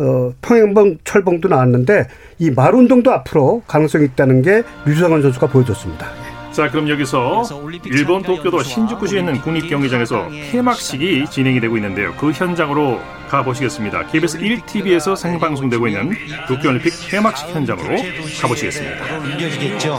[0.00, 2.06] 어, 평행봉, 철봉도 나왔는데
[2.38, 6.06] 이 말 운동도 앞으로 가능성이 있다는 게 유성현 선수가 보여줬습니다.
[6.52, 7.44] 자, 그럼 여기서
[7.84, 12.14] 일본 도쿄도 신주쿠시에 있는 국립경기장에서 폐막식이 진행이 되고 있는데요.
[12.16, 14.06] 그 현장으로 가보시겠습니다.
[14.06, 16.16] KBS 1TV에서 생방송되고 있는
[16.48, 17.96] 도쿄올림픽 폐막식 현장으로
[18.40, 19.18] 가보시겠습니다.
[19.18, 19.98] 옮겨지겠죠.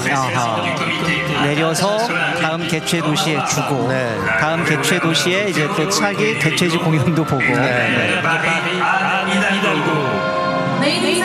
[1.44, 1.98] 내려서
[2.42, 4.18] 다음 개최 도시에 주고 네.
[4.40, 7.42] 다음 개최 도시에 이제 또 차기 개최지 공연도 보고.
[7.42, 7.56] 네.
[7.56, 8.22] 네.
[10.82, 11.20] Ladies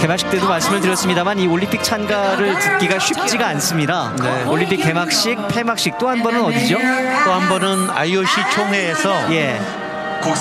[0.00, 4.12] 개막식 때도 말씀을 드렸습니다만 이 올림픽 참가를 듣기가 쉽지가 않습니다.
[4.20, 4.44] 네.
[4.44, 6.76] 올림픽 개막식, 폐막식 또 한 번은 어디죠?
[7.24, 9.60] 또 한 번은 IOC 총회에서 예.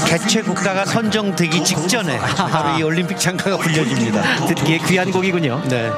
[0.08, 2.20] 개최 국가가 선정되기 직전에
[2.52, 4.45] 바로 이 올림픽 참가가 불려집니다.
[4.47, 5.62] 듣기에 귀한 곡이군요.
[5.70, 5.89] 네.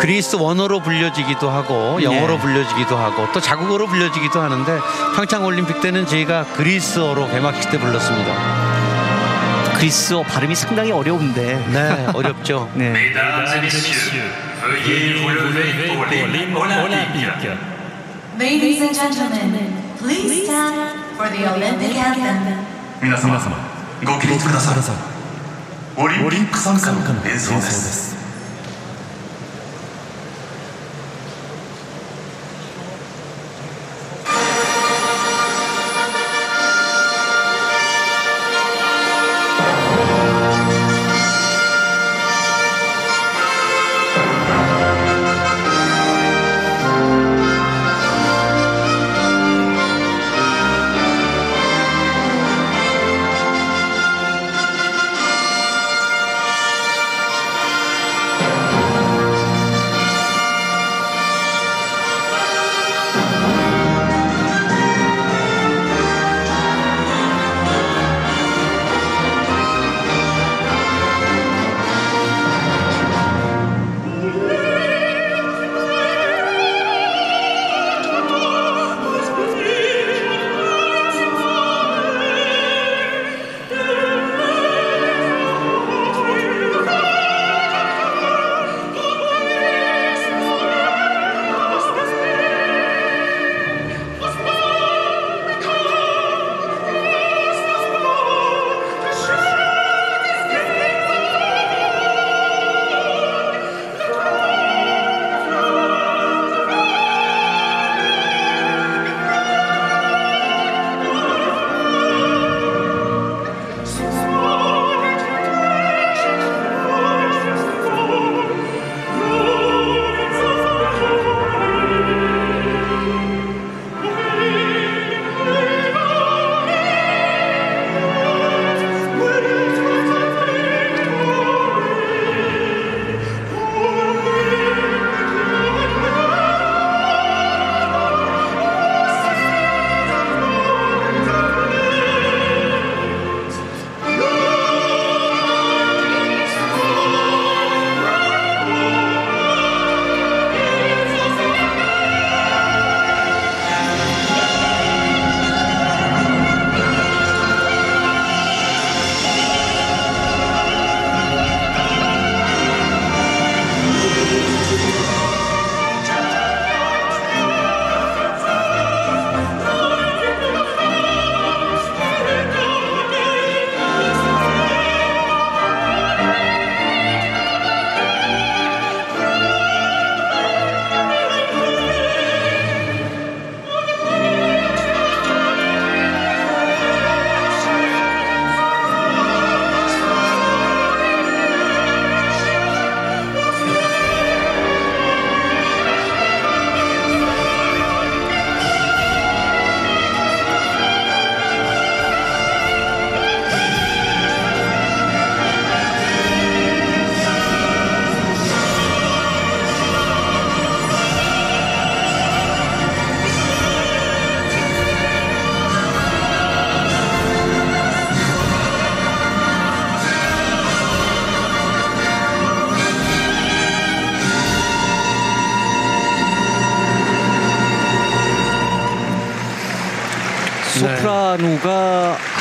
[0.00, 2.40] 그리스 원어로 불려지기도 하고 영어로 네.
[2.40, 4.78] 불려지기도 하고 또 자국어로 불려지기도 하는데
[5.16, 8.63] 평창 올림픽 때는 저희가 그리스어로 개막식 때 불렀습니다.
[9.83, 11.65] 그리스어 발음이 상당히 어려운데.
[11.71, 12.69] 네, 어렵죠.
[12.75, 12.93] 네.
[18.39, 22.79] Ladies and gentlemen, please stand for the Olympic anthem.
[23.01, 23.39] 皆様、
[24.03, 24.75] ご起立ください。
[25.97, 28.12] オリンピック参加の演奏です。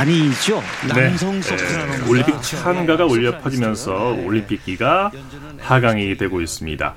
[0.03, 0.61] 아니죠.
[0.89, 1.41] 남성 네.
[1.41, 2.09] 소프라노.
[2.11, 5.11] 올림픽 찬가가 울려 퍼지면서 올림픽기가
[5.59, 6.93] 하강이 되고 있습니다.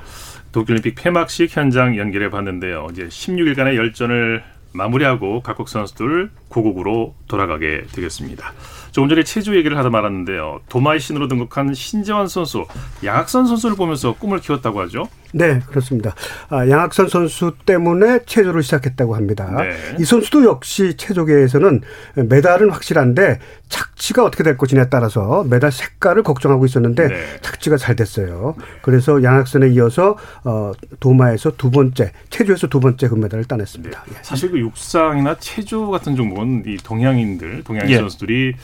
[0.50, 2.88] 도쿄올림픽 폐막식 현장 연결해 봤는데요.
[2.90, 4.42] 이제 16일간의 열전을
[4.72, 8.53] 마무리하고 각국 선수들 고국으로 돌아가게 되겠습니다.
[8.92, 10.61] 조금 전에 체조 얘기를 하다 말았는데요.
[10.70, 12.64] 도마이 신으로 등극한 신재환 선수,
[13.05, 15.09] 양학선 선수를 보면서 꿈을 키웠다고 하죠.
[15.34, 16.14] 네, 그렇습니다.
[16.49, 19.51] 아, 양학선 선수 때문에 체조를 시작했다고 합니다.
[19.59, 19.76] 네.
[19.99, 21.82] 이 선수도 역시 체조계에서는
[22.14, 27.24] 메달은 확실한데 착지가 어떻게 될 것이냐에 따라서 메달 색깔을 걱정하고 있었는데 네.
[27.42, 28.55] 착지가 잘 됐어요.
[28.80, 34.05] 그래서 양학선에 이어서 어, 도마에서 두 번째, 체조에서 두 번째 금메달을 따냈습니다.
[34.07, 34.16] 네.
[34.22, 37.97] 사실 그 육상이나 체조 같은 종목 은이 동양인들, 동양인 예.
[37.97, 38.55] 선수들이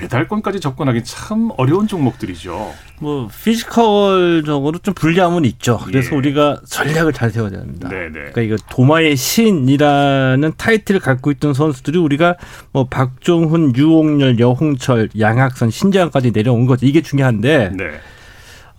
[0.00, 2.72] 메달권까지 접근하기 참 어려운 종목들이죠.
[3.00, 5.78] 뭐 physical적으로 좀 불리함은 있죠.
[5.84, 6.16] 그래서 예.
[6.16, 7.88] 우리가 전략을 잘 세워야 됩니다.
[7.88, 8.10] 네네.
[8.10, 12.36] 그러니까 이거 도마의 신이라는 타이틀을 갖고 있던 선수들이 우리가
[12.72, 16.86] 뭐 박종훈, 유홍열, 여홍철, 양학선, 신재환까지 내려온 거죠.
[16.86, 17.72] 이게 중요한데.
[17.76, 17.90] 네.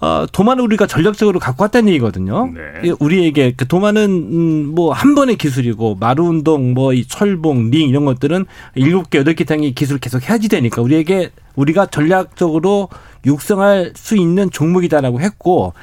[0.04, 2.52] 어, 도마는 우리가 전략적으로 갖고 왔다는 얘기거든요.
[2.54, 2.92] 네.
[3.00, 8.46] 우리에게 그 도마는 음, 뭐한 번의 기술이고 마루 운동, 뭐 이 철봉, 링 이런 것들은
[8.76, 12.90] 일곱 개 여덟 개 단위 기술 계속 해야지 되니까 우리에게 우리가 전략적으로
[13.26, 15.74] 육성할 수 있는 종목이다라고 했고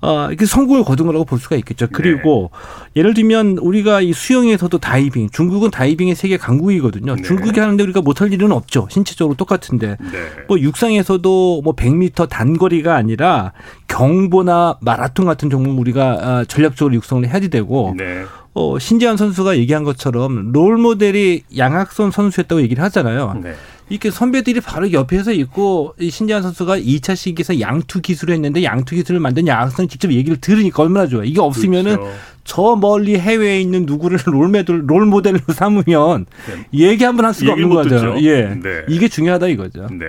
[0.00, 1.86] 어, 이게 성공을 거둔 거라고 볼 수가 있겠죠.
[1.86, 1.92] 네.
[1.92, 2.50] 그리고
[2.94, 3.00] 네.
[3.00, 7.16] 예를 들면 우리가 이 수영에서도 다이빙, 중국은 다이빙의 세계 강국이거든요.
[7.16, 7.22] 네.
[7.22, 8.86] 중국이 하는데 우리가 못할 일은 없죠.
[8.90, 9.96] 신체적으로 똑같은데.
[10.00, 10.44] 네.
[10.46, 13.52] 뭐 육상에서도 뭐 100m 단거리가 아니라
[13.88, 18.24] 경보나 마라톤 같은 종목 우리가 아, 전략적으로 육성을 해야지 되고 네.
[18.58, 23.38] 어, 신재환 선수가 얘기한 것처럼 롤 모델이 양학선 선수였다고 얘기를 하잖아요.
[23.42, 23.54] 네.
[23.88, 29.20] 이렇게 선배들이 바로 옆에서 있고 이 신재환 선수가 2차 시기에서 양투 기술을 했는데 양투 기술을
[29.20, 31.22] 만든 양학선이 직접 얘기를 들으니까 얼마나 좋아.
[31.24, 32.12] 이게 없으면은 그렇죠.
[32.44, 36.66] 저 멀리 해외에 있는 누구를 롤모델 롤 모델로 삼으면 네.
[36.80, 38.16] 얘기 한 번 할 수가 없는 거죠.
[38.22, 38.42] 예.
[38.60, 38.84] 네.
[38.88, 39.86] 이게 중요하다 이거죠.
[39.92, 40.06] 네.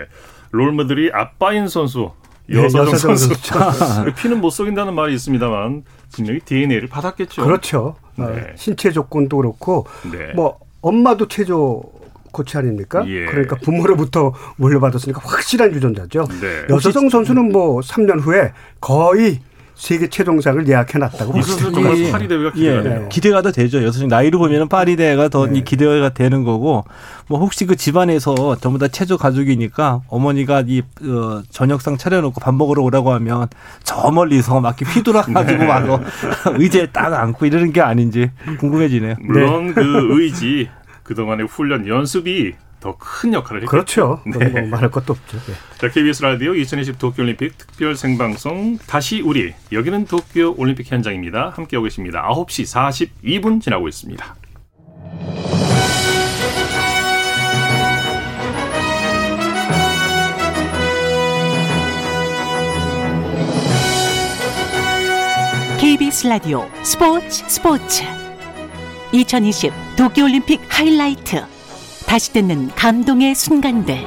[0.51, 2.11] 롤 모델이 아빠인 선수
[2.51, 3.29] 여서정 네, 선수
[4.19, 7.43] 피는 못 속인다는 말이 있습니다만 분명히 DNA를 받았겠죠.
[7.43, 7.95] 그렇죠.
[8.20, 8.41] 네.
[8.41, 10.34] 어, 신체 조건도 그렇고 네.
[10.34, 11.84] 뭐 엄마도 체조
[12.32, 13.03] 코치 아닙니까?
[13.07, 13.26] 예.
[13.26, 16.28] 그러니까 부모로부터 물려받았으니까 확실한 유전자죠.
[16.41, 16.65] 네.
[16.70, 19.39] 여서정 선수는 뭐 3년 후에 거의
[19.80, 23.82] 세계 최종상을 예약해놨다고 이 선수 정말 파리 대회가 기대가 예, 기대가 더 되죠.
[23.82, 25.61] 여성 나이로 보면은 파리 대회가 더 네.
[25.63, 26.84] 기대가 되는 거고
[27.27, 32.84] 뭐 혹시 그 집안에서 전부 다 체조 가족이니까 어머니가 이 어, 저녁상 차려놓고 밥 먹으러
[32.84, 33.47] 오라고 하면
[33.84, 35.65] 저 멀리서 막 휘두락 가지고 네.
[35.65, 36.03] 막
[36.59, 39.15] 의자에 딱 앉고 이러는 게 아닌지 궁금해지네요.
[39.21, 39.73] 물론 네.
[39.75, 40.67] 그 의지
[41.03, 43.69] 그동안의 훈련 연습이 더 큰 역할을 했죠.
[43.69, 44.21] 그렇죠.
[44.27, 44.49] 네.
[44.49, 45.38] 뭐 말할 것도 없죠.
[45.38, 45.53] 네.
[45.77, 51.49] 자, KBS 라디오 2020 도쿄올림픽 특별 생방송 다시 우리 여기는 도쿄 올림픽 현장입니다.
[51.55, 52.27] 함께하고 계십니다.
[52.30, 54.36] 9시 42분 지나고 있습니다.
[65.80, 68.03] KBS 라디오 스포츠 스포츠
[69.13, 71.59] 2020 도쿄올림픽 하이라이트
[72.07, 73.97] 다시 듣는 감동의 순간들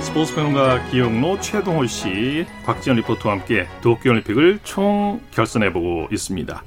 [0.00, 6.62] 스포츠 평론가 기영로 최동호 씨, 곽지연 리포터와 함께 도쿄올림픽을 총 결선해보고 있습니다.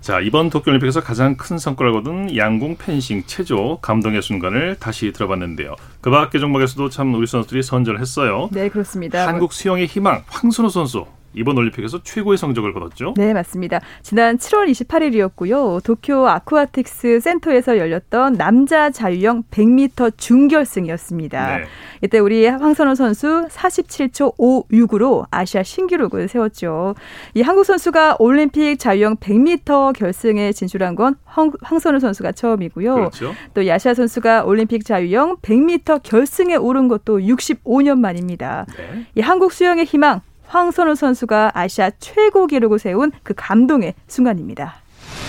[0.00, 5.76] 자, 이번 도쿄올림픽에서 가장 큰 성과를 거둔 양궁, 펜싱, 체조, 감동의 순간을 다시 들어봤는데요.
[6.00, 8.48] 그 밖의 종목에서도 참 우리 선수들이 선전했어요.
[8.50, 9.28] 네, 그렇습니다.
[9.28, 13.14] 한국 수영의 희망, 황선우 선수 이번 올림픽에서 최고의 성적을 거뒀죠.
[13.16, 13.80] 네, 맞습니다.
[14.02, 15.82] 지난 7월 28일이었고요.
[15.84, 21.58] 도쿄 아쿠아틱스 센터에서 열렸던 남자 자유형 100m 준결승이었습니다.
[21.58, 21.64] 네.
[22.02, 26.94] 이때 우리 황선호 선수 47초 56으로 아시아 신기록을 세웠죠.
[27.34, 32.94] 이 한국 선수가 올림픽 자유형 100m 결승에 진출한 건 황, 황선우 선수가 처음이고요.
[32.94, 33.34] 그렇죠.
[33.54, 38.66] 또 야시아 선수가 올림픽 자유형 100m 결승에 오른 것도 65년 만입니다.
[38.76, 39.06] 네.
[39.14, 44.74] 이 한국 수영의 희망 황선우 선수가 아시아 최고 기록을 세운 그 감동의 순간입니다.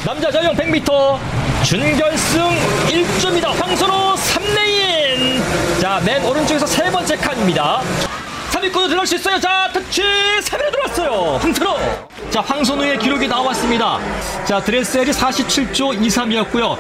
[0.04, 1.20] 남자 자유형 100m
[1.64, 2.42] 준결승
[2.88, 3.50] 1조입니다.
[3.50, 5.80] 황선우 3레인.
[5.80, 7.82] 자, 맨 오른쪽에서 세 번째 칸입니다.
[8.62, 9.40] 3위권으로 들어갈 수 있어요.
[9.40, 11.38] 자, 터치 3위로 들어왔어요.
[11.38, 11.78] 황선우.
[12.30, 14.00] 자, 황선우의 기록이 나왔습니다.
[14.46, 16.78] 자, 드레셀이 47조 23이었고요.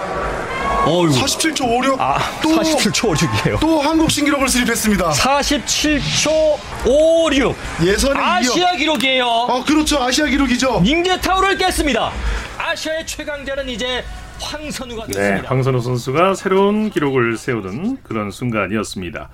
[0.86, 1.10] 어휴.
[1.10, 2.02] 47초 56.
[2.02, 3.60] 아, 또 47초 56이에요.
[3.60, 5.12] 또 한국 신기록을 수립했습니다.
[5.12, 7.56] 47초 56.
[7.84, 9.26] 예선의 아시아 기록이에요.
[9.26, 10.02] 어, 그렇죠.
[10.02, 10.82] 아시아 기록이죠.
[10.82, 12.12] 닝제타우를 깼습니다.
[12.58, 14.04] 아시아의 최강자는 이제
[14.40, 15.42] 황선우가 됐습니다.
[15.42, 19.30] 네, 황선우 선수가 새로운 기록을 세우는 그런 순간이었습니다.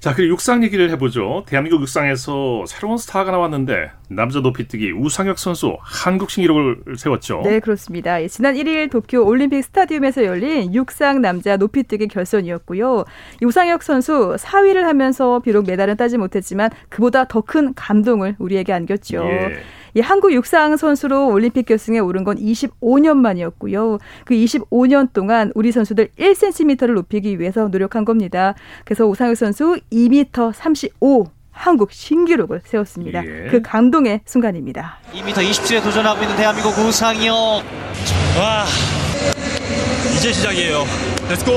[0.00, 1.44] 자, 그리고 육상 얘기를 해보죠.
[1.46, 7.42] 대한민국 육상에서 새로운 스타가 나왔는데 남자 높이뛰기 우상혁 선수 한국 신기록을 세웠죠.
[7.44, 8.22] 네, 그렇습니다.
[8.22, 13.04] 예, 지난 1일 도쿄 올림픽 스타디움에서 열린 육상 남자 높이뛰기 결선이었고요.
[13.42, 19.24] 우상혁 선수 4위를 하면서 비록 메달은 따지 못했지만 그보다 더 큰 감동을 우리에게 안겼죠.
[19.24, 19.62] 예.
[19.94, 23.98] 이 한국 육상 선수로 올림픽 결승에 오른 건 25년 만이었고요.
[24.24, 28.54] 그 25년 동안 우리 선수들 1cm를 높이기 위해서 노력한 겁니다.
[28.84, 33.24] 그래서 오상혁 선수 2m 35 한국 신기록을 세웠습니다.
[33.24, 33.48] 예.
[33.50, 34.98] 그 감동의 순간입니다.
[35.12, 37.34] 2m 27에 도전하고 있는 대한민국 우상혁.
[38.38, 38.64] 와,
[40.16, 40.84] 이제 시작이에요.
[41.28, 41.52] Let's go.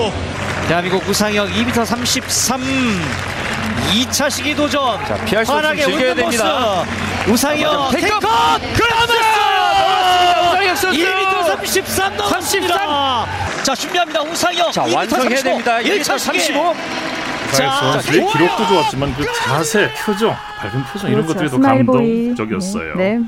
[0.67, 2.61] 대한민국 우상혁 2m 33.
[3.91, 5.03] 2차 시기 도전.
[5.05, 6.83] 자, 피할 수 없이 즐겨야 됩니다.
[7.27, 8.27] 우상혁 테이크 그렇죠.
[10.47, 12.77] 우상혁 선수 2m 33 넘었습니다.
[12.77, 13.63] 33.
[13.63, 14.21] 자, 준비합니다.
[14.21, 14.71] 우상혁.
[14.71, 15.77] 자, 완성해야 됩니다.
[15.79, 16.75] 1차 35.
[17.53, 21.33] 자, 선수의 기록도 좋았지만 그 자세, 표정, 밝은 표정 이런 그렇죠.
[21.33, 22.27] 것들이 더 smile boy.
[22.27, 22.95] 감동적이었어요.
[22.95, 23.19] 네.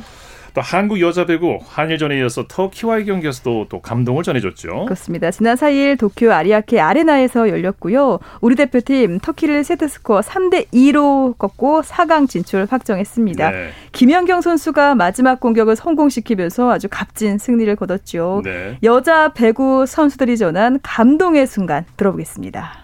[0.53, 4.85] 또 한국 여자 배구 한일전에 이어서 터키와의 경기에서도 또 감동을 전해줬죠.
[4.85, 5.31] 그렇습니다.
[5.31, 8.19] 지난 4일 도쿄 아리아케 아레나에서 열렸고요.
[8.41, 13.51] 우리 대표팀 터키를 세트 스코어 3대 2로 꺾고 4강 진출 확정했습니다.
[13.51, 13.69] 네.
[13.93, 18.41] 김연경 선수가 마지막 공격을 성공시키면서 아주 값진 승리를 거뒀죠.
[18.43, 18.77] 네.
[18.83, 22.83] 여자 배구 선수들이 전한 감동의 순간 들어보겠습니다.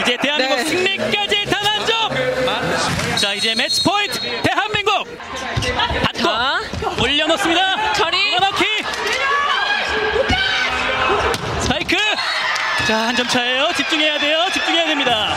[0.00, 2.10] 이제 대한민국 승리까지 단한 점.
[3.16, 7.92] 자 이제 매치 포인트 대한민국 받고 올려놓습니다.
[7.92, 8.64] 처리 넣기.
[11.60, 11.96] 스파이크.
[12.86, 13.70] 자 한 점 차예요.
[13.74, 14.46] 집중해야 돼요.
[14.52, 15.34] 집중해야 됩니다.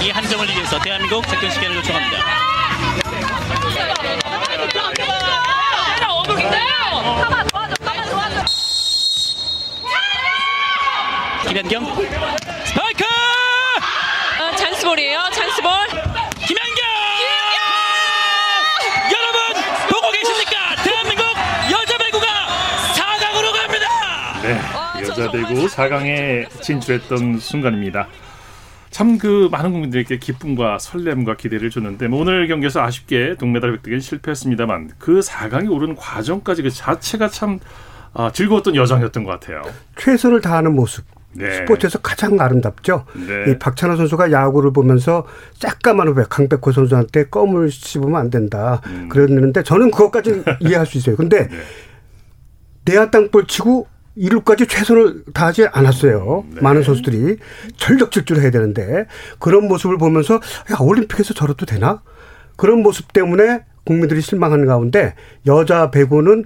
[0.00, 2.24] 이 한 점을 위해서 대한민국 작전 시간을 요청합니다.
[11.46, 11.84] 김현경
[12.64, 13.04] 스파이크
[14.40, 15.20] 어, 찬스볼이에요.
[15.32, 15.70] 찬스볼.
[25.18, 28.08] 여자 배구 4강에 진출했던 순간입니다.
[28.90, 34.92] 참 그 많은 국민들에게 기쁨과 설렘과 기대를 줬는데 뭐 오늘 경기에서 아쉽게 동메달 획득에 실패했습니다만
[34.98, 37.58] 그 4강에 오른 과정까지 그 자체가 참
[38.12, 39.62] 아, 즐거웠던 여정이었던 것 같아요.
[39.96, 41.04] 최선을 다하는 모습.
[41.32, 41.50] 네.
[41.50, 43.06] 스포츠에서 가장 아름답죠.
[43.14, 43.50] 네.
[43.50, 45.26] 이 박찬호 선수가 야구를 보면서
[45.58, 48.80] 짝까만 후배 강백호 선수한테 껌을 씹으면 안 된다.
[48.86, 49.08] 음.
[49.08, 51.16] 그랬는데 저는 그것까지는 이해할 수 있어요.
[51.16, 51.56] 근데 네.
[52.84, 56.44] 내야 땅볼 치고 이루까지 최선을 다하지 않았어요.
[56.54, 56.60] 네.
[56.60, 57.36] 많은 선수들이
[57.76, 59.06] 전력 질주를 해야 되는데
[59.38, 62.02] 그런 모습을 보면서 야 올림픽에서 저래도 되나?
[62.56, 65.14] 그런 모습 때문에 국민들이 실망하는 가운데
[65.46, 66.44] 여자 배구는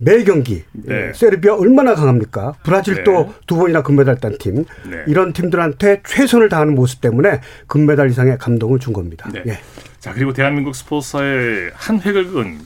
[0.00, 1.12] 매 경기 네.
[1.12, 2.54] 세르비아 얼마나 강합니까?
[2.62, 3.28] 브라질도 네.
[3.46, 4.64] 두 번이나 금메달 딴 팀.
[4.88, 5.04] 네.
[5.08, 9.28] 이런 팀들한테 최선을 다하는 모습 때문에 금메달 이상의 감동을 준 겁니다.
[9.32, 9.42] 네.
[9.46, 9.58] 예.
[9.98, 12.58] 자 그리고 대한민국 스포츠사에 한 획을 그은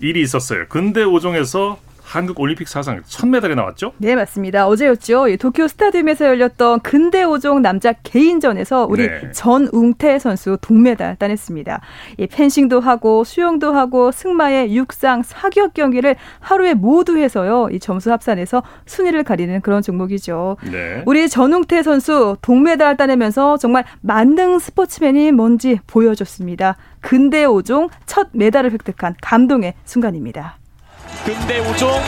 [0.00, 0.66] 일이 있었어요.
[0.68, 1.76] 근대 5종에서
[2.10, 3.92] 한국 올림픽 사상 첫 메달이 나왔죠?
[3.98, 4.66] 네, 맞습니다.
[4.66, 5.28] 어제였죠.
[5.28, 9.30] 이 도쿄 스타디움에서 열렸던 근대 5종 남자 개인전에서 우리 네.
[9.30, 11.80] 전웅태 선수 동메달 따냈습니다.
[12.18, 17.68] 이 펜싱도 하고 수영도 하고 승마의 육상 사격 경기를 하루에 모두 해서요.
[17.70, 20.56] 이 점수 합산해서 순위를 가리는 그런 종목이죠.
[20.64, 21.04] 네.
[21.06, 26.76] 우리 전웅태 선수 동메달 따내면서 정말 만능 스포츠맨이 뭔지 보여줬습니다.
[27.00, 30.59] 근대 5종 첫 메달을 획득한 감동의 순간입니다.
[31.24, 32.00] 근대 5종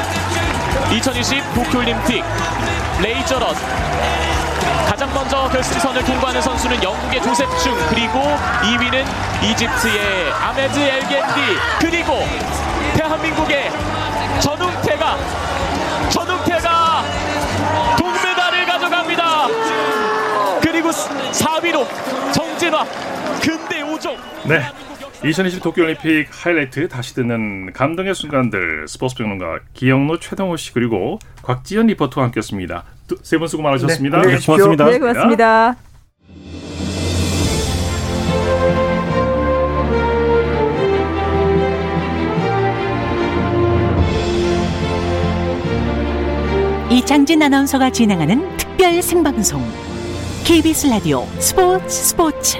[0.92, 2.24] 2020 도쿄올림픽
[3.00, 3.54] 레이저런.
[4.88, 8.20] 가장 먼저 결승선을 통과하는 선수는 영국의 조셉충 그리고
[8.62, 9.04] 2위는
[9.42, 12.26] 이집트의 아메드 엘겐디 그리고
[12.96, 13.70] 대한민국의
[14.40, 15.16] 전웅태가
[16.10, 17.04] 전웅태가
[17.98, 19.46] 동메달을 가져갑니다.
[20.60, 21.86] 그리고 4위로
[22.32, 22.84] 정진화
[23.40, 24.16] 근대 5종.
[24.44, 24.62] 네.
[25.24, 32.26] 2020 도쿄올림픽 하이라이트 다시 듣는 감동의 순간들 스포츠 평론가 기영로 최동호 씨 그리고 곽지연 리포터와
[32.26, 32.84] 함께했습니다.
[33.22, 34.20] 세 분 수고 많으셨습니다.
[34.22, 34.54] 네, 계십시오.
[34.54, 34.86] 고맙습니다.
[34.86, 35.76] 네, 고맙습니다.
[46.90, 49.62] 이창진 아나운서가 진행하는 특별 생방송
[50.44, 52.58] KBS 라디오 스포츠 스포츠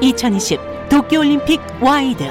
[0.00, 2.22] 2020 도쿄올림픽 와이드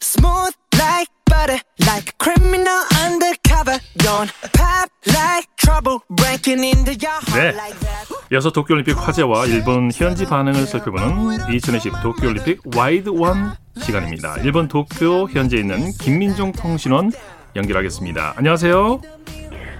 [0.00, 2.66] Smooth like butter, like a criminal
[3.04, 3.78] undercover.
[3.98, 7.52] Don't pop like trouble, breaking into your heart 네.
[7.54, 8.08] like that.
[8.32, 14.36] 이어서 도쿄올림픽 화제와 일본 현지 반응을 살펴보는 2020 도쿄올림픽 와이드 원 시간입니다.
[14.42, 17.10] 일본 도쿄 현지에 있는 김민정 통신원
[17.56, 18.34] 연결하겠습니다.
[18.36, 19.00] 안녕하세요.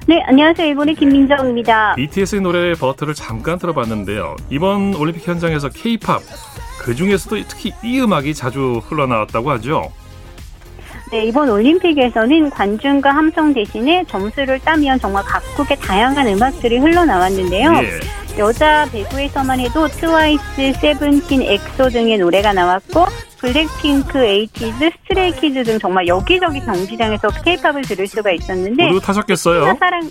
[0.06, 0.66] 네, 안녕하세요.
[0.68, 1.94] 일본의 김민정입니다.
[1.96, 4.36] BTS의 노래 버터를 잠깐 들어봤는데요.
[4.48, 6.22] 이번 올림픽 현장에서 K-팝
[6.80, 9.92] 그 중에서도 특히 이 음악이 자주 흘러나왔다고 하죠.
[11.10, 17.72] 네, 이번 올림픽에서는 관중과 함성 대신에 점수를 따면 정말 각국의 다양한 음악들이 흘러나왔는데요.
[17.82, 18.17] 예.
[18.38, 23.06] 여자 배구에서만 해도 트와이스, 세븐틴, 엑소 등의 노래가 나왔고
[23.38, 29.64] 블랙핑크, 에이티즈, 스트레이키즈 등 정말 여기저기 경기장에서 케이팝을 들을 수가 있었는데 모두 타셨겠어요?
[29.64, 30.08] 특히나 사랑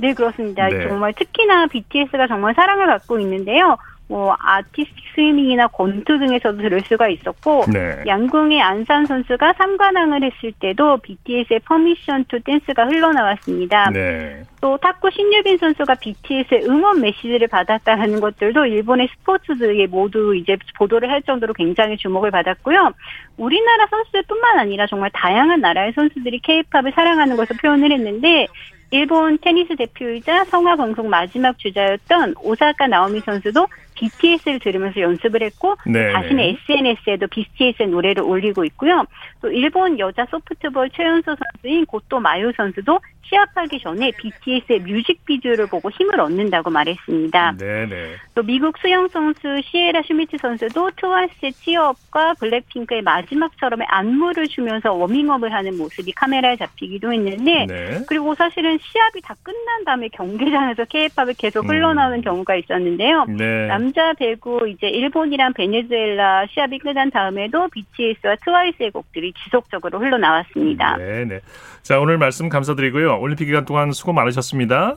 [0.00, 0.68] 네 그렇습니다.
[0.68, 0.88] 네.
[0.88, 3.76] 정말 특히나 BTS가 정말 사랑을 받고 있는데요.
[4.08, 8.02] 뭐 아티스틱 스위밍이나 권투 등에서도 들을 수가 있었고 네.
[8.06, 13.90] 양궁의 안산 선수가 삼관왕을 했을 때도 BTS의 Permission to Dance가 흘러나왔습니다.
[13.90, 14.42] 네.
[14.62, 21.22] 또 탁구 신유빈 선수가 BTS의 응원 메시지를 받았다는 것들도 일본의 스포츠들이 모두 이제 보도를 할
[21.22, 22.92] 정도로 굉장히 주목을 받았고요.
[23.36, 28.46] 우리나라 선수들뿐만 아니라 정말 다양한 나라의 선수들이 K-팝을 사랑하는 것을 표현을 했는데
[28.90, 33.66] 일본 테니스 대표이자 성화 봉송 마지막 주자였던 오사카 나오미 선수도
[33.98, 36.12] BTS를 들으면서 연습을 했고 네.
[36.12, 39.04] 자신의 SNS에도 BTS의 노래를 올리고 있고요.
[39.40, 46.20] 또 일본 여자 소프트볼 최연소 선수인 고토 마유 선수도 시합하기 전에 BTS의 뮤직비디오를 보고 힘을
[46.20, 47.56] 얻는다고 말했습니다.
[47.58, 48.14] 네네.
[48.34, 55.52] 또 미국 수영 선수 시에라 슈미트 선수도 트와이스의 Cheer Up과 블랙핑크의 마지막처럼의 안무를 추면서 워밍업을
[55.52, 58.00] 하는 모습이 카메라에 잡히기도 했는데 네.
[58.06, 61.70] 그리고 사실은 시합이 다 끝난 다음에 경기장에서 케이팝이 계속 음.
[61.70, 63.26] 흘러나오는 경우가 있었는데요.
[63.28, 63.66] 네.
[63.66, 70.96] 남자 배구 이제 일본이랑 베네수엘라 시합이 끝난 다음에도 BTS와 트와이스의 곡들이 지속적으로 흘러나왔습니다.
[70.96, 71.40] 네 네.
[71.82, 73.20] 자 오늘 말씀 감사드리고요.
[73.20, 74.96] 올림픽 기간 동안 수고 많으셨습니다.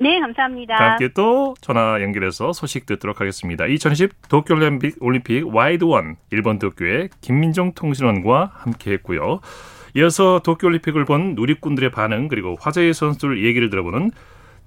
[0.00, 0.76] 네, 감사합니다.
[0.76, 3.66] 함께 또 전화 연결해서 소식 듣도록 하겠습니다.
[3.66, 9.40] 2020 도쿄올림픽 올림픽 Wide One 일본 도쿄의 김민정 통신원과 함께 했고요.
[9.96, 14.12] 이어서 도쿄올림픽을 본 누리꾼들의 반응 그리고 화제의 선수들 얘기를 들어보는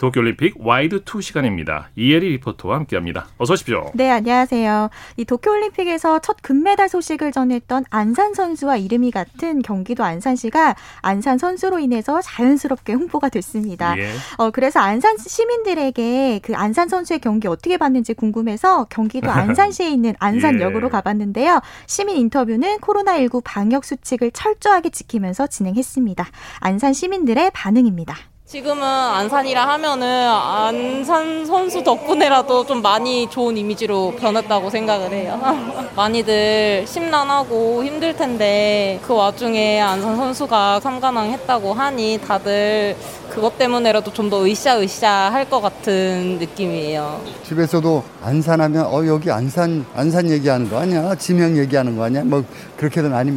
[0.02, 1.90] 도쿄올림픽 Wide Two 시간입니다.
[1.96, 3.28] 이혜리 리포터와 함께합니다.
[3.38, 3.92] 어서 오십시오.
[3.94, 4.90] 네, 안녕하세요.
[5.18, 12.20] 이 도쿄올림픽에서 첫 금메달 소식을 전했던 안산 선수와 이름이 같은 경기도 안산시가 안산 선수로 인해서
[12.20, 13.96] 자연스럽게 홍보가 됐습니다.
[14.00, 14.12] 예.
[14.38, 20.88] 어, 그래서 안산 시민들에게 그 안산 선수의 경기 어떻게 봤는지 궁금해서 경기도 안산시에 있는 안산역으로
[20.88, 20.90] 예.
[20.90, 21.62] 가봤는데요.
[21.86, 26.28] 시민 인터뷰는 코로나19 방역 수칙을 철저하게 지키면서 진행했습니다.
[26.60, 28.31] 안산 시민들의 반응입니다.
[28.52, 35.40] 지금은 안산이라 하면은 안산 선수 덕분에라도 좀 많이 좋은 이미지로 변했다고 생각을 해요.
[35.96, 42.98] 많이들 심란하고 힘들 텐데 그 와중에 안산 선수가 삼관왕 했다고 하니 다들
[43.30, 47.22] 그것 때문에라도 좀 더 으쌰으쌰 할 것 같은 느낌이에요.
[47.46, 51.16] 집에서도 안산하면 어 여기 안산 안산 얘기하는 거 아니야?
[51.16, 52.26] 지명 얘기하는 거 아니야?
[52.26, 52.44] 뭐
[52.76, 53.32] 그렇게도 많이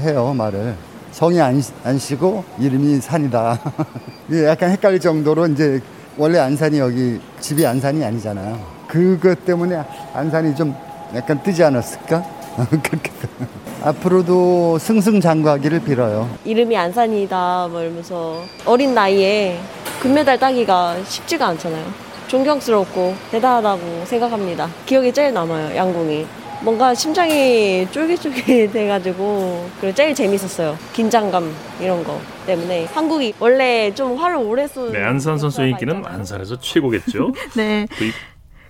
[0.00, 0.74] 해요 말을.
[1.16, 3.58] 성이 안, 안 쉬고 이름이 산이다.
[4.44, 5.80] 약간 헷갈릴 정도로 이제
[6.18, 8.60] 원래 안산이 여기 집이 안산이 아니잖아요.
[8.86, 10.76] 그것 때문에 안산이 좀
[11.14, 12.22] 약간 뜨지 않았을까?
[13.82, 16.28] 앞으로도 승승장구하기를 빌어요.
[16.44, 19.58] 이름이 안산이다 뭐 이러면서 어린 나이에
[20.02, 21.86] 금메달 따기가 쉽지가 않잖아요.
[22.28, 24.68] 존경스럽고 대단하다고 생각합니다.
[24.84, 26.26] 기억에 제일 남아요, 양궁이.
[26.62, 30.76] 뭔가 심장이 쫄깃쫄깃 돼가지고 그리고 제일 재밌었어요.
[30.92, 36.58] 긴장감 이런 거 때문에 한국이 원래 좀 화를 오래 쏘는 네, 안산 선수의 인기는 안산에서
[36.58, 37.32] 최고겠죠.
[37.56, 37.86] 네.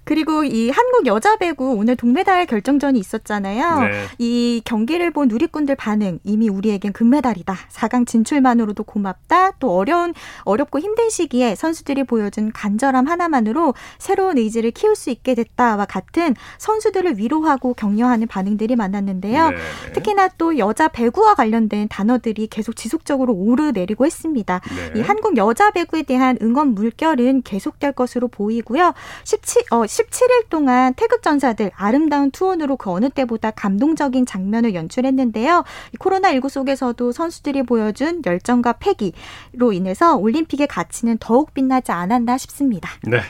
[0.07, 3.81] 그리고 이 한국 여자 배구 오늘 동메달 결정전이 있었잖아요.
[3.81, 4.05] 네.
[4.19, 7.57] 이 경기를 본 누리꾼들 반응 이미 우리에겐 금메달이다.
[7.73, 9.53] 4강 진출만으로도 고맙다.
[9.59, 15.87] 또 어려운 어렵고 힘든 시기에 선수들이 보여준 간절함 하나만으로 새로운 의지를 키울 수 있게 됐다와
[15.87, 19.51] 같은 선수들을 위로하고 격려하는 반응들이 많았는데요.
[19.51, 19.57] 네.
[19.93, 24.61] 특히나 또 여자 배구와 관련된 단어들이 계속 지속적으로 오르내리고 했습니다.
[24.69, 25.01] 네.
[25.01, 28.95] 이 한국 여자 배구에 대한 응원 물결은 계속될 것으로 보이고요.
[29.25, 35.65] 17 어, 17일 동안 태극 전사들 아름다운 투혼으로 그 어느 때보다 감동적인 장면을 연출했는데요.
[35.99, 42.91] 코로나19 속에서도 선수들이 보여준 열정과 패기로 인해서 올림픽의 가치는 더욱 빛나지 않았나 싶습니다.
[43.05, 43.21] 네.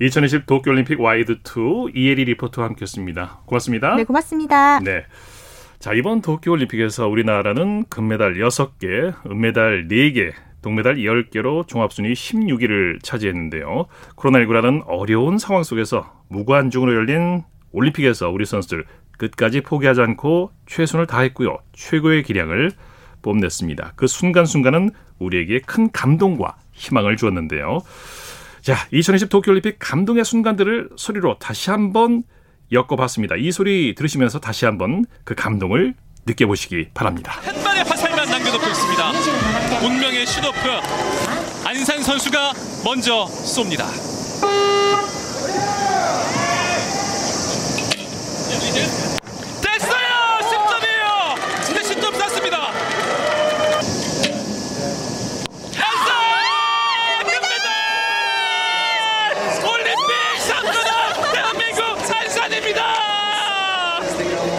[0.00, 3.42] 2020 도쿄올림픽 Wide 2 이혜리 리포터와 함께했습니다.
[3.46, 3.94] 고맙습니다.
[3.94, 4.80] 네, 고맙습니다.
[4.80, 5.04] 네.
[5.78, 10.32] 자, 이번 도쿄올림픽에서 우리나라는 금메달 6개, 은메달 4개,
[10.66, 13.86] 동메달 10개로 종합순위 16위를 차지했는데요.
[14.16, 18.84] 코로나19라는 어려운 상황 속에서 무관중으로 열린 올림픽에서 우리 선수들
[19.16, 21.58] 끝까지 포기하지 않고 최선을 다했고요.
[21.72, 22.72] 최고의 기량을
[23.22, 23.92] 뽐냈습니다.
[23.94, 24.90] 그 순간순간은
[25.20, 27.78] 우리에게 큰 감동과 희망을 주었는데요.
[28.60, 32.24] 자, 2020 도쿄올림픽 감동의 순간들을 소리로 다시 한번
[32.72, 33.36] 엮어봤습니다.
[33.36, 35.94] 이 소리 들으시면서 다시 한번 그 감동을
[36.26, 37.38] 느껴보시기 바랍니다.
[37.42, 39.12] 한 발의 화살만 남겨놓고 있습니다.
[39.84, 40.58] 운명의 슈도프
[41.64, 42.52] 안산 선수가
[42.84, 43.86] 먼저 쏩니다.
[49.62, 50.38] 됐어요!
[50.42, 51.64] 10점이에요!
[51.64, 52.56] 진짜 10점 쐈습니다.
[55.72, 56.08] 됐어!
[57.24, 57.68] 금메달!
[59.64, 60.12] 올림픽
[60.46, 60.90] 3도는
[61.32, 61.80] 대한민국
[62.14, 62.80] 안산입니다!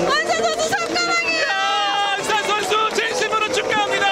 [0.09, 1.45] 안산 선수 잠깐만요!
[2.13, 4.05] 안산 선수 진심으로 축하합니다!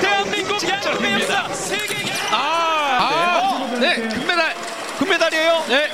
[0.00, 1.94] 대한민국 양궁의 역사 세계
[2.30, 4.54] 아, 네, 금메달,
[4.98, 5.64] 금메달이에요.
[5.68, 5.88] 네,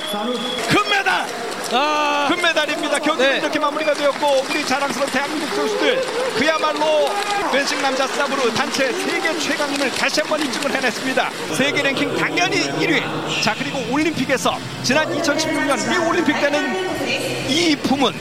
[0.69, 1.25] 금메달.
[1.71, 2.27] 아.
[2.29, 2.99] 금메달입니다.
[2.99, 3.37] 경기는 네.
[3.39, 6.01] 이렇게 마무리가 되었고 우리 자랑스러운 대한민국 선수들
[6.37, 7.09] 그야말로
[7.51, 11.29] 펜싱 남자 쌉으로 단체 세계 최강임을 다시 한번 입증을 해냈습니다.
[11.55, 13.43] 세계 랭킹 당연히 1위.
[13.43, 18.13] 자 그리고 올림픽에서 지난 2016년 리 올림픽 때는 이 품은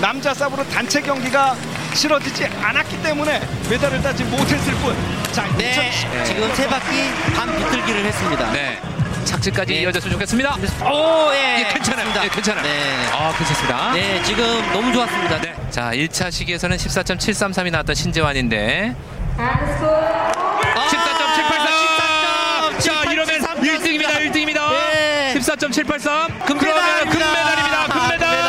[0.00, 1.56] 남자 쌉으로 단체 경기가
[1.94, 4.94] 치러지지 않았기 때문에 메달을 따지 못했을 뿐.
[5.32, 6.24] 자, 네, 2010...
[6.24, 8.52] 지금 세 바퀴 반 비틀기를 했습니다.
[8.52, 8.80] 네.
[9.24, 9.80] 착지까지 네.
[9.82, 10.56] 이어졌으면 좋겠습니다.
[10.90, 11.60] 오, 예.
[11.60, 12.08] 예 괜찮아요.
[12.24, 12.62] 예, 괜찮아요.
[12.62, 13.08] 네.
[13.12, 13.92] 아, 괜찮습니다.
[13.92, 15.40] 네, 지금 너무 좋았습니다.
[15.40, 15.54] 네.
[15.70, 18.94] 자, 1차 시기에서는 14.733이 나왔던 신재환인데.
[19.36, 19.58] 아,
[20.88, 22.80] 14.783.
[22.80, 24.10] 자, 이러면 1등입니다.
[24.10, 24.72] 1등입니다.
[24.94, 25.34] 예.
[25.38, 26.46] 14.783.
[26.46, 27.86] 금메달, 금메달입니다.
[27.88, 28.40] 금메달.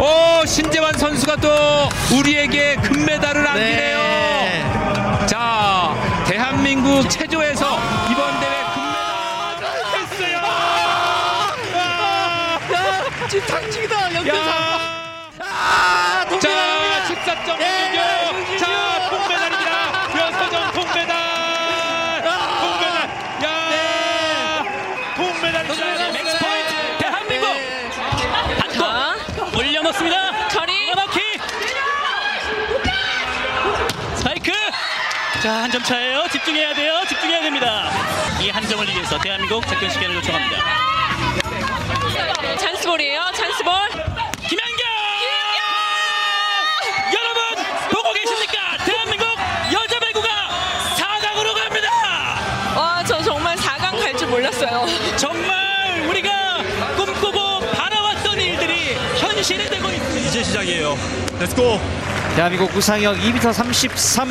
[0.00, 3.98] 오, 신재환 선수가 또 우리에게 금메달을 안기네요.
[3.98, 5.26] 네.
[5.26, 5.94] 자,
[6.26, 7.51] 대한민국 체조에
[13.48, 14.48] 당직이다 연패상.
[15.40, 16.48] 아, 자,
[17.08, 20.26] 14점 예, 자, 동메달입니다.
[20.26, 22.22] 여서정 동메달.
[22.60, 22.96] 동메달.
[23.42, 25.14] 야, 네.
[25.16, 25.64] 동메달.
[26.12, 27.46] 매치 포인트 대한민국.
[28.78, 30.48] 받고 올려놓습니다.
[30.48, 30.92] 커리.
[30.94, 31.20] 넣기.
[34.16, 34.52] 스파이크.
[35.42, 36.28] 자, 한 점 차예요.
[36.30, 37.02] 집중해야 돼요.
[37.08, 37.90] 집중해야 됩니다.
[38.40, 40.91] 이 한 점을 위해서 대한민국 작전 시간을 요청합니다.
[42.92, 43.20] Chance ball이에요.
[43.34, 43.72] Chance ball.
[44.48, 44.82] 김연경!
[45.22, 45.62] 김연경!
[47.14, 48.76] 여러분 보고 계십니까?
[48.84, 49.26] 대한민국
[49.72, 50.28] 여자 배구가
[50.98, 51.88] 4강으로 갑니다.
[52.76, 54.84] 와, 저 정말 4강 갈 줄 몰랐어요.
[55.16, 56.58] 정말 우리가
[56.96, 60.28] 꿈꾸고 바라왔던 일들이 현실이 되고 있습니다.
[60.28, 60.98] 이제 시작이에요.
[61.40, 61.80] Let's go.
[62.36, 64.28] 대한민국 우상혁 2m 33.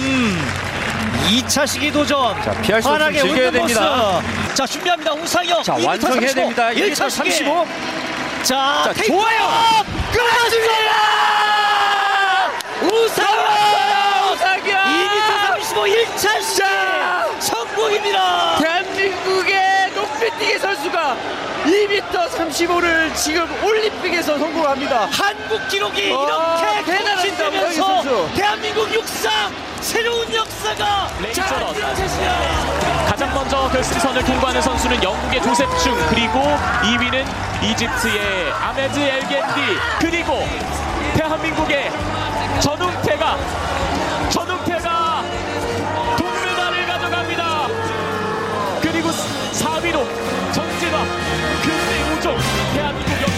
[1.29, 2.39] 2차 시기 도전.
[2.43, 4.21] 자, 피할 수 없으면 즐겨야 됩니다.
[4.53, 5.13] 자, 준비합니다.
[5.13, 5.63] 우상혁.
[5.63, 6.69] 자, 완성해야 됩니다.
[6.69, 7.65] 1차 35.
[8.43, 9.83] 자, 자 좋아요.
[10.11, 10.71] 끝났습니다.
[12.81, 14.33] 우상혁.
[14.33, 14.65] 우상혁.
[14.65, 15.27] 2m
[15.61, 16.61] 35 1차 시기
[17.39, 18.57] 성공입니다.
[18.59, 21.15] 대한민국의 높이뛰기 선수가
[21.65, 25.07] 2m 35를 지금 올림픽에서 성공합니다.
[25.11, 29.31] 한국 기록이 이렇게 대단하다면서 대한민국 육상
[29.81, 31.73] 새로운 역사가 레이처럼
[33.07, 36.39] 가장 먼저 결승선을 통과하는 선수는 영국의 조셉충 그리고
[36.83, 37.25] 2위는
[37.63, 40.47] 이집트의 아메드 엘겐디 그리고
[41.15, 41.91] 대한민국의
[42.61, 43.37] 전웅태가
[44.29, 45.23] 전웅태가
[46.17, 47.67] 동메달을 가져갑니다.
[48.81, 51.03] 그리고 4위로 정진화
[51.63, 52.37] 금메 우종
[52.73, 53.30] 대한민국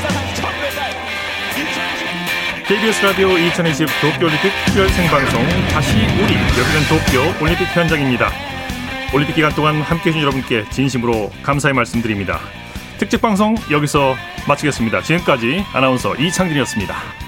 [2.66, 8.30] KBS 라디오 2020 도쿄올림픽 특별 생방송 다시 우리 여기는 도쿄 올림픽 현장입니다.
[9.14, 12.40] 올림픽 기간 동안 함께해 주신 여러분께 진심으로 감사의 말씀드립니다.
[12.98, 14.16] 특집 방송 여기서
[14.48, 15.02] 마치겠습니다.
[15.02, 17.23] 지금까지 아나운서 이창진이었습니다.